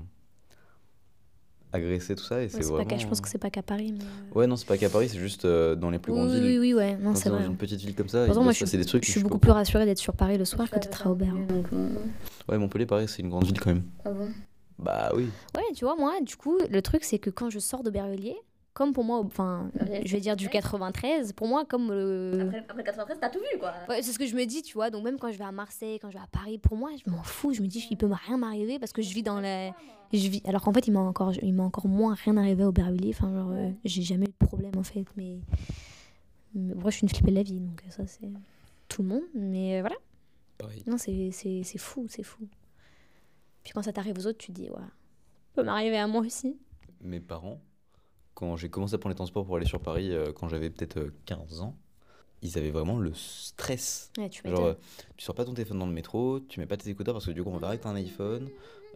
[1.73, 2.43] agresser, tout ça.
[2.43, 2.79] Et c'est vraiment.
[2.79, 3.93] pas qu'à- je pense que c'est pas qu'à Paris.
[3.97, 4.05] Mais...
[4.05, 6.35] euh, Ouais, non, c'est pas qu'à Paris, c'est juste euh, dans les plus grandes oui,
[6.41, 6.45] villes.
[6.45, 6.97] oui, oui, ouais.
[6.97, 8.59] Non, Quand c'est t'es dans une petite ville comme ça, il Pourtant, doit moi, se
[8.59, 9.03] je passer suis, des trucs.
[9.05, 11.11] je que suis je beaucoup plus rassurée d'être sur Paris le soir que d'être à
[11.11, 11.47] Aubervilliers.
[12.49, 13.85] Ouais, Montpellier, pareil, c'est une grande ville quand même.
[14.05, 14.29] Ah bon?
[14.83, 15.29] Bah oui.
[15.57, 18.37] Ouais, tu vois, moi, du coup, le truc, c'est que quand je sors d'Aubervilliers,
[18.75, 19.71] comme pour moi, enfin,
[20.05, 22.41] je vais dire du 93, pour moi, comme le.
[22.47, 23.75] Après, après 93, t'as tout vu quoi.
[23.89, 24.89] Ouais, c'est ce que je me dis, tu vois.
[24.91, 27.11] Donc, même quand je vais à Marseille, quand je vais à Paris, pour moi, je
[27.11, 27.53] m'en fous.
[27.53, 29.69] Je me dis, il peut rien m'arriver parce que je vis dans la.
[30.15, 30.43] Je vis...
[30.47, 33.15] Alors qu'en fait, il m'a encore, il m'a encore moins rien arrivé à Aubervilliers.
[33.15, 35.05] Enfin, genre, euh, j'ai jamais eu de problème en fait.
[35.17, 35.37] Mais.
[36.55, 38.29] mais moi, je suis une flippée de la vie, donc ça, c'est
[38.89, 39.23] tout le monde.
[39.35, 39.97] Mais euh, voilà.
[40.59, 40.83] Pareil.
[40.87, 42.47] Non, c'est c'est- c'est fou, c'est fou.
[43.65, 46.23] Puis quand ça t'arrive aux autres, tu te dis, ouais, ça peut m'arriver à moi
[46.23, 46.59] aussi.
[47.01, 47.61] Mes parents,
[48.35, 50.99] quand j'ai commencé à prendre les transports pour aller sur Paris, euh, quand j'avais peut-être
[50.99, 51.77] euh, 15 ans,
[52.43, 54.11] ils avaient vraiment le stress.
[54.19, 54.75] Ouais, tu Genre, euh,
[55.17, 57.31] tu sors pas ton téléphone dans le métro, tu mets pas tes écouteurs parce que
[57.31, 58.49] du coup on verra que t'as un iPhone,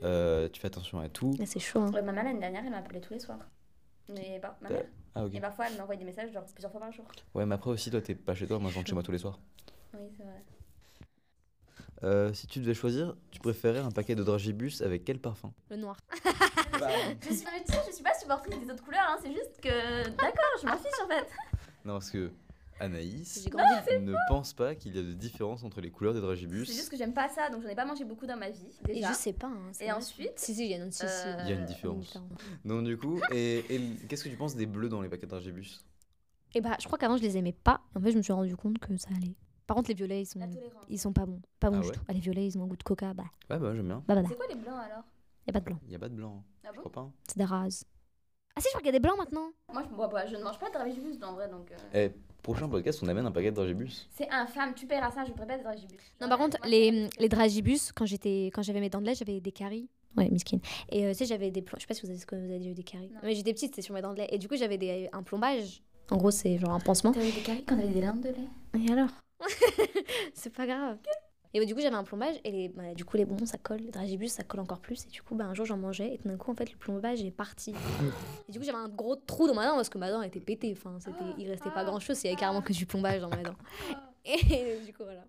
[0.02, 1.36] euh, tu fais attention à tout.
[1.38, 1.80] Ouais, c'est chaud.
[1.80, 1.92] hein.
[1.92, 3.38] Ouais, ma maman l'année dernière, elle m'appelait tous les soirs.
[4.08, 4.84] Mais pas ma mère.
[5.14, 5.24] Ah.
[5.32, 7.04] Et parfois, elle m'envoie des messages genre plusieurs fois par jour.
[7.34, 9.12] Ouais, mais après aussi, toi t'es pas chez toi, moi je rentre chez moi tous
[9.12, 9.38] les soirs.
[9.94, 10.42] Oui, c'est vrai.
[12.02, 15.52] Euh, si tu devais choisir, tu préférais un paquet de dragibus avec quel parfum?
[15.70, 15.96] Le noir.
[16.12, 20.04] Je suis, tu sais, je suis pas supportrice des autres couleurs, hein, c'est juste que.
[20.10, 21.26] D'accord, je m'en fiche en fait.
[21.84, 22.30] Non, parce que
[22.80, 23.48] Anaïs
[24.00, 26.68] ne pense pas qu'il y a de différence entre les couleurs des dragibus.
[26.68, 28.68] C'est juste que j'aime pas ça, donc j'en ai pas mangé beaucoup dans ma vie.
[28.88, 29.46] Et je sais pas.
[29.46, 29.92] hein, Et vrai.
[29.92, 32.18] ensuite, Si, si, il y a une, si, si, euh, Il y a une différence.
[32.66, 35.30] Donc du coup, et, et qu'est-ce que tu penses des bleus dans les paquets de
[35.30, 35.82] dragibus
[36.54, 37.80] Et bah, je crois qu'avant, je les aimais pas.
[37.94, 39.34] En fait, je me suis rendu compte que ça allait.
[39.66, 40.40] Par contre, les violets, ils sont,
[40.88, 41.40] ils sont pas bons.
[41.58, 42.00] Pas bons Ah du ouais tout.
[42.08, 43.12] Ah, les violets, ils ont un goût de coca.
[43.14, 44.02] Bah, Ouais, bah j'aime bien.
[44.06, 44.28] bah, bah, bah.
[44.30, 45.04] C'est quoi les blancs alors?
[45.46, 45.78] Y a pas de blanc.
[45.86, 46.44] Il y a pas de blanc.
[46.64, 47.10] Ah je bon crois pas.
[47.28, 47.84] C'est des rases.
[48.56, 49.50] Ah si, je crois qu'il y a des blancs maintenant.
[49.72, 51.70] Moi, je, bois pas, je ne mange pas de dragibus en vrai, donc.
[51.94, 54.08] euh, Eh, prochain podcast, on amène un paquet de dragibus.
[54.16, 56.00] C'est infâme, tu paieras ça, je ne pas de dragibus.
[56.20, 59.40] Non, par contre, les, les dragibus, quand j'étais, quand j'avais mes dents de lait, j'avais
[59.40, 59.88] des caries.
[60.16, 60.58] Ouais, miskin.
[60.88, 61.76] Et euh, tu sais, j'avais des plombs.
[61.78, 63.10] Je sais pas si vous avez, ce que vous avez déjà eu des caries.
[63.10, 63.20] Non.
[63.24, 64.28] Mais j'étais petite, c'était sur mes dents de lait.
[64.30, 65.82] Et du coup, j'avais des, un plombage.
[66.10, 67.12] En gros, c'est genre un pansement.
[67.12, 68.80] T'avais des caries quand t'avais des larmes de lait?
[68.86, 69.10] Et alors?
[70.34, 70.98] C'est pas grave.
[71.54, 73.78] Et du coup, j'avais un plombage et les, bah, du coup, les bonbons ça colle,
[73.78, 75.06] les dragibus ça colle encore plus.
[75.06, 76.76] Et du coup, bah, un jour j'en mangeais et tout d'un coup, en fait, le
[76.76, 77.72] plombage est parti.
[78.48, 80.40] Et du coup, j'avais un gros trou dans ma dent parce que ma dent était
[80.40, 80.74] pétée.
[80.76, 83.30] Enfin, c'était, il restait pas grand chose, il y avait carrément que du plombage dans
[83.30, 83.54] ma dent.
[84.26, 85.24] Et du coup, voilà.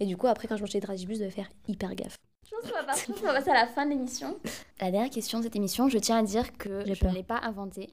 [0.00, 2.16] Et du coup, après, quand je mangeais des dragibus, je devais faire hyper gaffe.
[2.48, 4.40] Je pense qu'on va, pense qu'on va passer à la fin de l'émission.
[4.80, 7.10] La dernière question de cette émission, je tiens à dire que J'ai je peur.
[7.10, 7.90] ne l'ai pas inventée.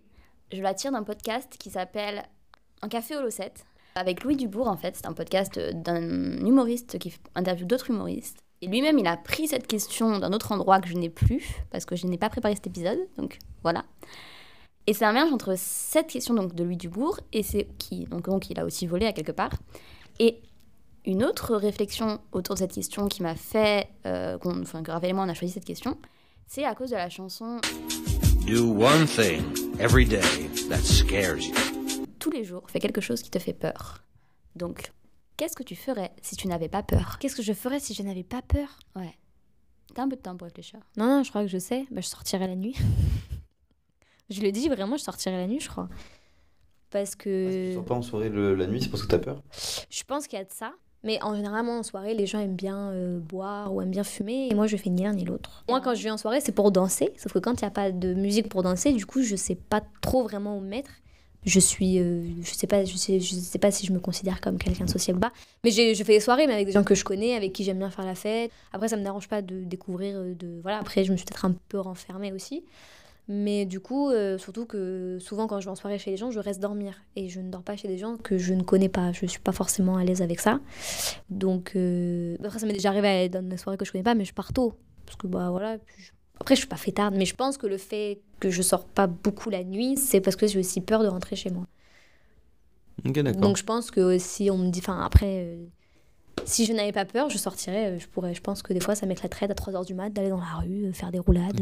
[0.51, 2.23] Je la tire d'un podcast qui s'appelle
[2.81, 3.51] Un café au Losset.
[3.99, 4.95] Avec Louis Dubourg, en fait.
[4.95, 5.99] C'est un podcast d'un
[6.45, 8.37] humoriste qui interviewe d'autres humoristes.
[8.61, 11.85] Et lui-même, il a pris cette question d'un autre endroit que je n'ai plus, parce
[11.85, 12.99] que je n'ai pas préparé cet épisode.
[13.17, 13.85] Donc voilà.
[14.85, 18.25] Et c'est un mélange entre cette question donc, de Louis Dubourg, et c'est qui donc,
[18.29, 19.51] donc il a aussi volé à quelque part,
[20.19, 20.41] et
[21.05, 25.11] une autre réflexion autour de cette question qui m'a fait, euh, qu'on- enfin que Raphaël
[25.11, 25.97] et moi on a choisi cette question,
[26.47, 27.59] c'est à cause de la chanson
[28.47, 29.41] Do one thing
[29.79, 30.21] every day
[30.69, 31.76] that scares you.
[32.29, 34.03] Tous les jours, fais quelque chose qui te fait peur.
[34.55, 34.91] Donc,
[35.37, 37.17] qu'est-ce que tu ferais si tu n'avais pas peur?
[37.19, 38.79] Qu'est-ce que je ferais si je n'avais pas peur?
[38.97, 39.15] Ouais.
[39.95, 40.79] T'as un peu de temps pour réfléchir.
[40.97, 41.85] Non, non, je crois que je sais.
[41.89, 42.75] Bah, je sortirais la nuit.
[44.29, 45.87] je le dis vraiment, je sortirais la nuit, je crois.
[46.89, 49.19] Parce Si tu que sors pas en soirée le- la nuit, c'est parce que t'as
[49.19, 49.41] peur?
[49.89, 50.73] Je pense qu'il y a de ça.
[51.03, 54.03] Mais en général, moi, en soirée, les gens aiment bien euh, boire ou aiment bien
[54.03, 54.49] fumer.
[54.51, 55.63] Et moi, je fais ni l'un ni l'autre.
[55.69, 57.13] Moi, quand je vais en soirée, c'est pour danser.
[57.17, 59.55] Sauf que quand il n'y a pas de musique pour danser, du coup, je sais
[59.55, 60.89] pas trop vraiment où me mettre.
[61.45, 61.99] Je suis.
[61.99, 64.83] euh, je, sais pas, je, sais, je sais pas si je me considère comme quelqu'un
[64.85, 65.31] de social bas.
[65.63, 67.63] Mais j'ai- je fais des soirées, mais avec des gens que je connais, avec qui
[67.63, 68.51] j'aime bien faire la fête.
[68.73, 70.15] Après, ça me dérange pas de découvrir.
[70.17, 70.79] euh, De, voilà.
[70.79, 72.63] Après, je me suis peut-être un peu renfermée aussi.
[73.29, 76.31] Mais du coup, euh, surtout que souvent quand je vais en soirée chez les gens,
[76.31, 76.95] je reste dormir.
[77.17, 79.11] Et je ne dors pas chez des gens que je ne connais pas.
[79.11, 80.59] Je suis pas forcément à l'aise avec ça.
[81.29, 84.33] Donc, après, ça m'est déjà arrivé dans des soirées que je connais pas, mais je
[84.33, 84.73] pars tôt.
[85.05, 85.77] Parce que, bah voilà.
[85.97, 88.85] je- Après, je suis pas fêtarde, mais je pense que le fait que je sors
[88.85, 91.65] pas beaucoup la nuit, c'est parce que j'ai aussi peur de rentrer chez moi.
[93.41, 94.79] Donc, je pense que si on me dit.
[94.79, 95.43] Enfin, après.
[95.45, 95.65] euh,
[96.45, 97.91] si je n'avais pas peur, je sortirais.
[97.95, 98.33] euh, Je pourrais.
[98.33, 100.85] Je pense que des fois, ça m'éclaterait à 3h du mat d'aller dans la rue,
[100.85, 101.59] euh, faire des roulades.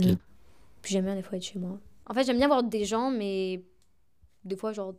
[0.81, 1.79] Puis j'aime bien des fois être chez moi.
[2.07, 3.63] En fait, j'aime bien voir des gens, mais
[4.43, 4.93] des fois, genre,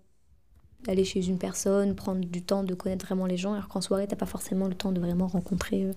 [0.85, 4.07] d'aller chez une personne, prendre du temps de connaître vraiment les gens, alors qu'en soirée,
[4.09, 5.93] t'as pas forcément le temps de vraiment rencontrer euh,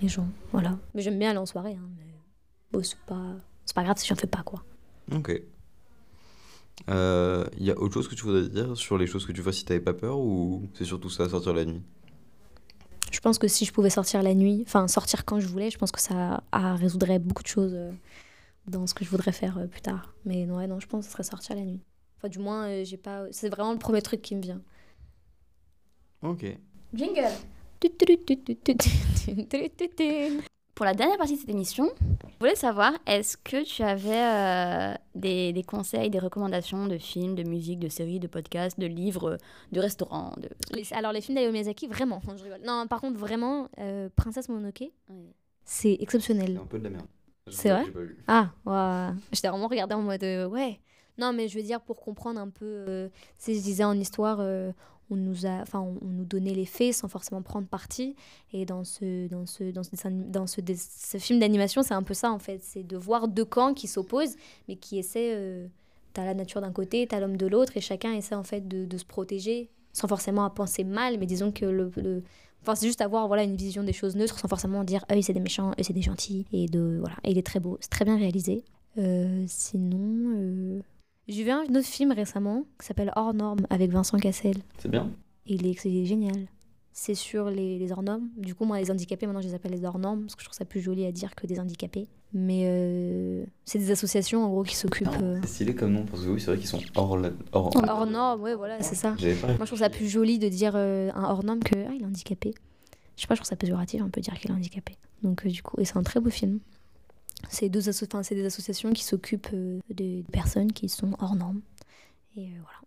[0.00, 0.28] les gens.
[0.52, 0.78] Voilà.
[0.94, 2.04] Mais j'aime bien aller en soirée, hein, mais
[2.72, 4.62] bon, c'est pas, c'est pas grave si j'en fais pas, quoi.
[5.12, 5.42] Ok.
[6.88, 9.52] Il y a autre chose que tu voudrais dire sur les choses que tu fais
[9.52, 11.82] si t'avais pas peur ou c'est surtout ça, sortir la nuit?
[13.10, 15.78] Je pense que si je pouvais sortir la nuit, enfin sortir quand je voulais, je
[15.78, 17.90] pense que ça ah, résoudrait beaucoup de choses euh,
[18.66, 20.14] dans ce que je voudrais faire euh, plus tard.
[20.24, 21.80] Mais non, ouais, non, je pense que ce serait sortir la nuit.
[22.16, 23.24] Enfin, du moins, euh, j'ai pas.
[23.32, 24.62] C'est vraiment le premier truc qui me vient.
[26.22, 26.46] Ok.
[26.94, 27.30] Jingle
[30.74, 34.94] Pour la dernière partie de cette émission, je voulais savoir, est-ce que tu avais euh,
[35.14, 39.36] des, des conseils, des recommandations de films, de musique, de séries, de podcasts, de livres,
[39.72, 40.48] de restaurants de...
[40.74, 42.60] Les- alors les films d'Hayao Miyazaki, vraiment, je rigole.
[42.64, 44.84] Non, par contre, vraiment, euh, Princesse Mononoke,
[45.64, 46.52] c'est exceptionnel.
[46.54, 47.06] C'est un peu de la merde.
[47.50, 47.82] C'est vrai?
[47.84, 48.16] j'ai pas vu.
[48.26, 49.12] Ah, ouah.
[49.32, 50.80] j'étais vraiment regardée en mode euh, ouais.
[51.18, 53.98] Non, mais je veux dire pour comprendre un peu, euh, tu sais, je disais en
[53.98, 54.72] histoire, euh,
[55.10, 58.16] on nous a, enfin, on, nous donnait les faits sans forcément prendre parti.
[58.52, 62.30] Et dans ce, dans ce, dans ce, dans ce, film d'animation, c'est un peu ça
[62.30, 64.36] en fait, c'est de voir deux camps qui s'opposent,
[64.68, 65.34] mais qui essaient.
[65.34, 65.66] euh,
[66.12, 68.98] t'as la nature d'un côté, t'as l'homme de l'autre, et chacun essaie en fait de,
[68.98, 72.22] se protéger, sans forcément à penser mal, mais disons que le, le-
[72.62, 75.32] Enfin, c'est juste avoir voilà, une vision des choses neutres sans forcément dire eux c'est
[75.32, 76.46] des méchants, eux c'est des gentils.
[76.52, 77.16] Et de, voilà.
[77.24, 78.64] Et il est très beau, c'est très bien réalisé.
[78.98, 80.80] Euh, sinon, euh,
[81.28, 84.56] j'ai vu un autre film récemment qui s'appelle Hors Normes avec Vincent Cassel.
[84.78, 85.10] C'est bien.
[85.46, 86.46] Et il est, génial.
[86.92, 88.28] C'est sur les, les hors normes.
[88.36, 90.46] Du coup, moi, les handicapés, maintenant, je les appelle les hors normes parce que je
[90.46, 92.08] trouve ça plus joli à dire que des handicapés.
[92.32, 95.08] Mais euh, c'est des associations en gros qui s'occupent.
[95.22, 97.16] euh, C'est stylé comme nom parce que oui, c'est vrai qu'ils sont hors.
[97.16, 97.70] la- hors...
[97.88, 99.10] Hors normes, ouais, voilà, c'est ça.
[99.10, 99.18] Moi,
[99.60, 102.06] je trouve ça plus joli de dire euh, un hors norme que ah, il est
[102.06, 102.54] handicapé.
[103.16, 104.96] Je sais pas, je trouve ça péjoratif, on peut dire qu'il est handicapé.
[105.22, 106.60] Donc, du coup, et c'est un très beau film.
[107.48, 111.34] C'est deux asso- enfin, c'est des associations qui s'occupent euh, des personnes qui sont hors
[111.34, 111.60] normes.
[112.36, 112.78] Et euh, voilà.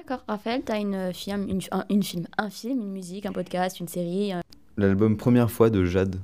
[0.00, 0.22] D'accord.
[0.28, 3.88] Raphaël, t'as une film, une, un, une film, un film, une musique, un podcast, une
[3.88, 4.32] série.
[4.32, 4.42] un-
[4.76, 6.20] L'album Première fois de Jade.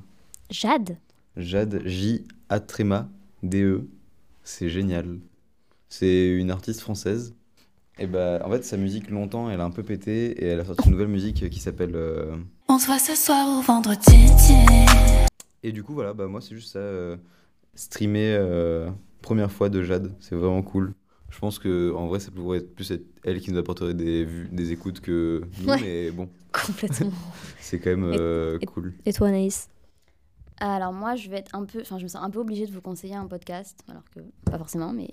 [0.49, 0.97] Jade?
[1.35, 2.23] Jade, J.
[2.49, 3.09] Atrema,
[3.43, 3.87] D-E.
[4.43, 5.19] C'est génial.
[5.89, 7.33] C'est une artiste française.
[7.99, 10.31] Et bah, en fait, sa musique, longtemps, elle a un peu pété.
[10.43, 11.95] Et elle a sorti une nouvelle musique qui s'appelle.
[11.95, 12.35] euh,
[12.69, 14.17] On se voit ce soir ou vendredi.
[15.63, 16.79] Et du coup, voilà, bah, moi, c'est juste ça.
[16.79, 17.17] euh,
[17.75, 18.89] Streamer euh,
[19.21, 20.15] Première fois de Jade.
[20.19, 20.93] C'est vraiment cool.
[21.29, 24.23] Je pense que en vrai, ça pourrait être plus être elle qui nous apporterait des
[24.23, 25.77] vues, des écoutes que nous, Ouais.
[25.81, 26.29] mais bon,
[26.65, 27.11] Complètement.
[27.59, 28.93] c'est quand même Et- euh, et- cool.
[29.05, 29.69] Et toi, Anaïs?
[30.59, 32.71] Alors moi, je vais être un peu, enfin, je me sens un peu obligée de
[32.71, 35.09] vous conseiller un podcast, alors que pas forcément, mais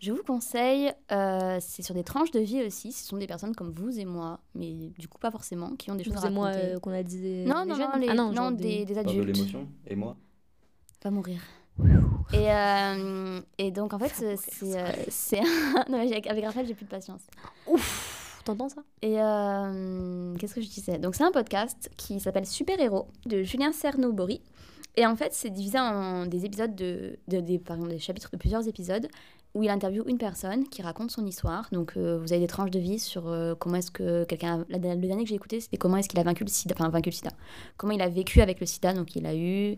[0.00, 0.92] je vous conseille.
[1.12, 2.92] euh, c'est sur des tranches de vie aussi.
[2.92, 5.94] Ce sont des personnes comme vous et moi, mais du coup pas forcément, qui ont
[5.94, 6.72] des choses Vous à et moi, raconter.
[6.74, 7.44] euh, qu'on a dit.
[7.46, 9.36] non, les non, jeunes non, les- Ah non, non, des, des Parle de adultes.
[9.36, 10.16] l'émotion et moi.
[11.02, 11.40] Va mourir.
[12.32, 15.42] Et, euh, et donc en fait, c'est- euh,
[15.88, 17.22] non, avec, Raphaël, j'ai plus de patience.
[17.66, 18.82] Ouf T'entends ça?
[19.02, 20.98] Et euh, qu'est-ce que je disais?
[20.98, 24.40] Donc c'est un podcast qui s'appelle Super Héros de Julien Cernobori.
[24.96, 28.30] Et en fait, c'est divisé en des épisodes de, de- des, par exemple, des chapitres
[28.32, 29.06] de plusieurs épisodes
[29.54, 31.68] où il interviewe une personne qui raconte son histoire.
[31.72, 34.60] Donc euh, vous avez des tranches de vie sur euh, comment est-ce que quelqu'un...
[34.60, 36.74] a- Le dernier que j'ai écouté, c'était comment est-ce qu'il a vaincu le sida.
[36.78, 37.30] Enfin, vaincu le sida.
[37.76, 38.92] Comment il a vécu avec le sida.
[38.92, 39.76] Donc il a eu...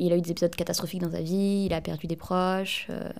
[0.00, 2.86] Il a eu des épisodes catastrophiques dans sa vie, il a perdu des proches.
[2.88, 3.10] euh,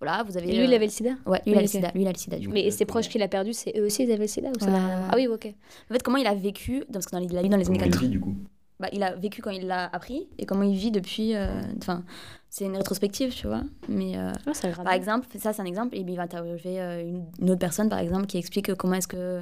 [0.00, 0.50] voilà, vous avez...
[0.52, 1.10] Et lui, il avait le sida?
[1.24, 1.90] Ouais, lui, il Oui, a le sida.
[1.94, 2.52] Lui, il a le sida, du coup.
[2.52, 4.66] Mais ses proches qu'il a perdus, c'est eux aussi, ils avaient le sida ou ça
[5.08, 5.46] Ah oui, ok.
[5.88, 7.68] En fait, comment il a vécu, parce que dans les, il a eu dans les
[7.68, 8.34] années Comment il 80, vit, du coup.
[8.80, 11.34] Bah, il a vécu quand il l'a appris et comment il vit depuis.
[11.34, 12.04] euh, Enfin,
[12.50, 13.62] c'est une rétrospective, tu vois.
[13.88, 17.00] Mais euh, Ah, ça par exemple, ça c'est un exemple, et il va interviewer euh,
[17.02, 19.40] une, une autre personne, par exemple, qui explique comment est-ce que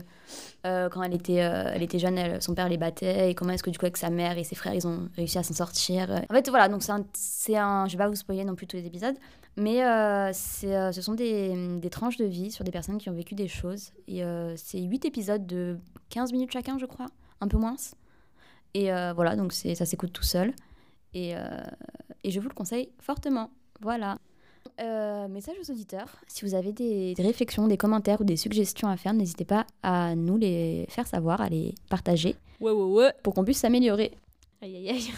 [0.64, 3.70] quand elle était, elle était jeune, elle- son père les battait, et comment est-ce que
[3.70, 6.10] du coup avec sa mère et ses frères, ils ont réussi à s'en sortir.
[6.30, 7.04] En fait, voilà, donc c'est un,
[7.82, 9.14] un, je vais pas vous spoiler non plus tous les épisodes,
[9.56, 9.80] mais
[10.32, 13.90] ce sont des, des tranches de vie sur des personnes qui ont vécu des choses,
[14.08, 14.22] et
[14.56, 15.76] c'est 8 épisodes de
[16.08, 17.06] 15 minutes chacun, je crois,
[17.40, 17.76] un peu moins.
[18.74, 20.52] Et euh, voilà, donc ça s'écoute tout seul.
[21.14, 21.40] Et, euh,
[22.24, 23.50] et je vous le conseille fortement.
[23.80, 24.18] Voilà.
[24.80, 28.88] Euh, message aux auditeurs, si vous avez des, des réflexions, des commentaires ou des suggestions
[28.88, 33.12] à faire, n'hésitez pas à nous les faire savoir, à les partager Ouais, ouais, ouais.
[33.22, 34.10] pour qu'on puisse s'améliorer.
[34.62, 35.02] Aïe, aïe, aïe.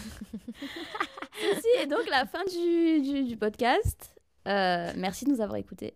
[1.39, 4.13] Ceci est donc la fin du, du- du podcast.
[4.47, 5.95] Euh, merci de nous avoir écoutés.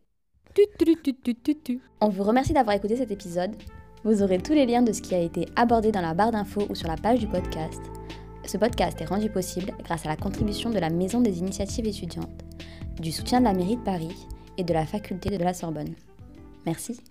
[0.55, 0.63] Tu,
[1.43, 1.81] tu, tu.
[1.99, 3.51] On vous remercie d'avoir écouté cet épisode.
[4.03, 6.65] Vous aurez tous les liens de ce qui a été abordé dans la barre d'infos
[6.69, 7.81] ou sur la page du podcast.
[8.45, 12.43] Ce podcast est rendu possible grâce à la contribution de la Maison des initiatives étudiantes,
[12.99, 15.93] du soutien de la mairie de Paris et de la faculté de la Sorbonne.
[16.65, 17.01] Merci.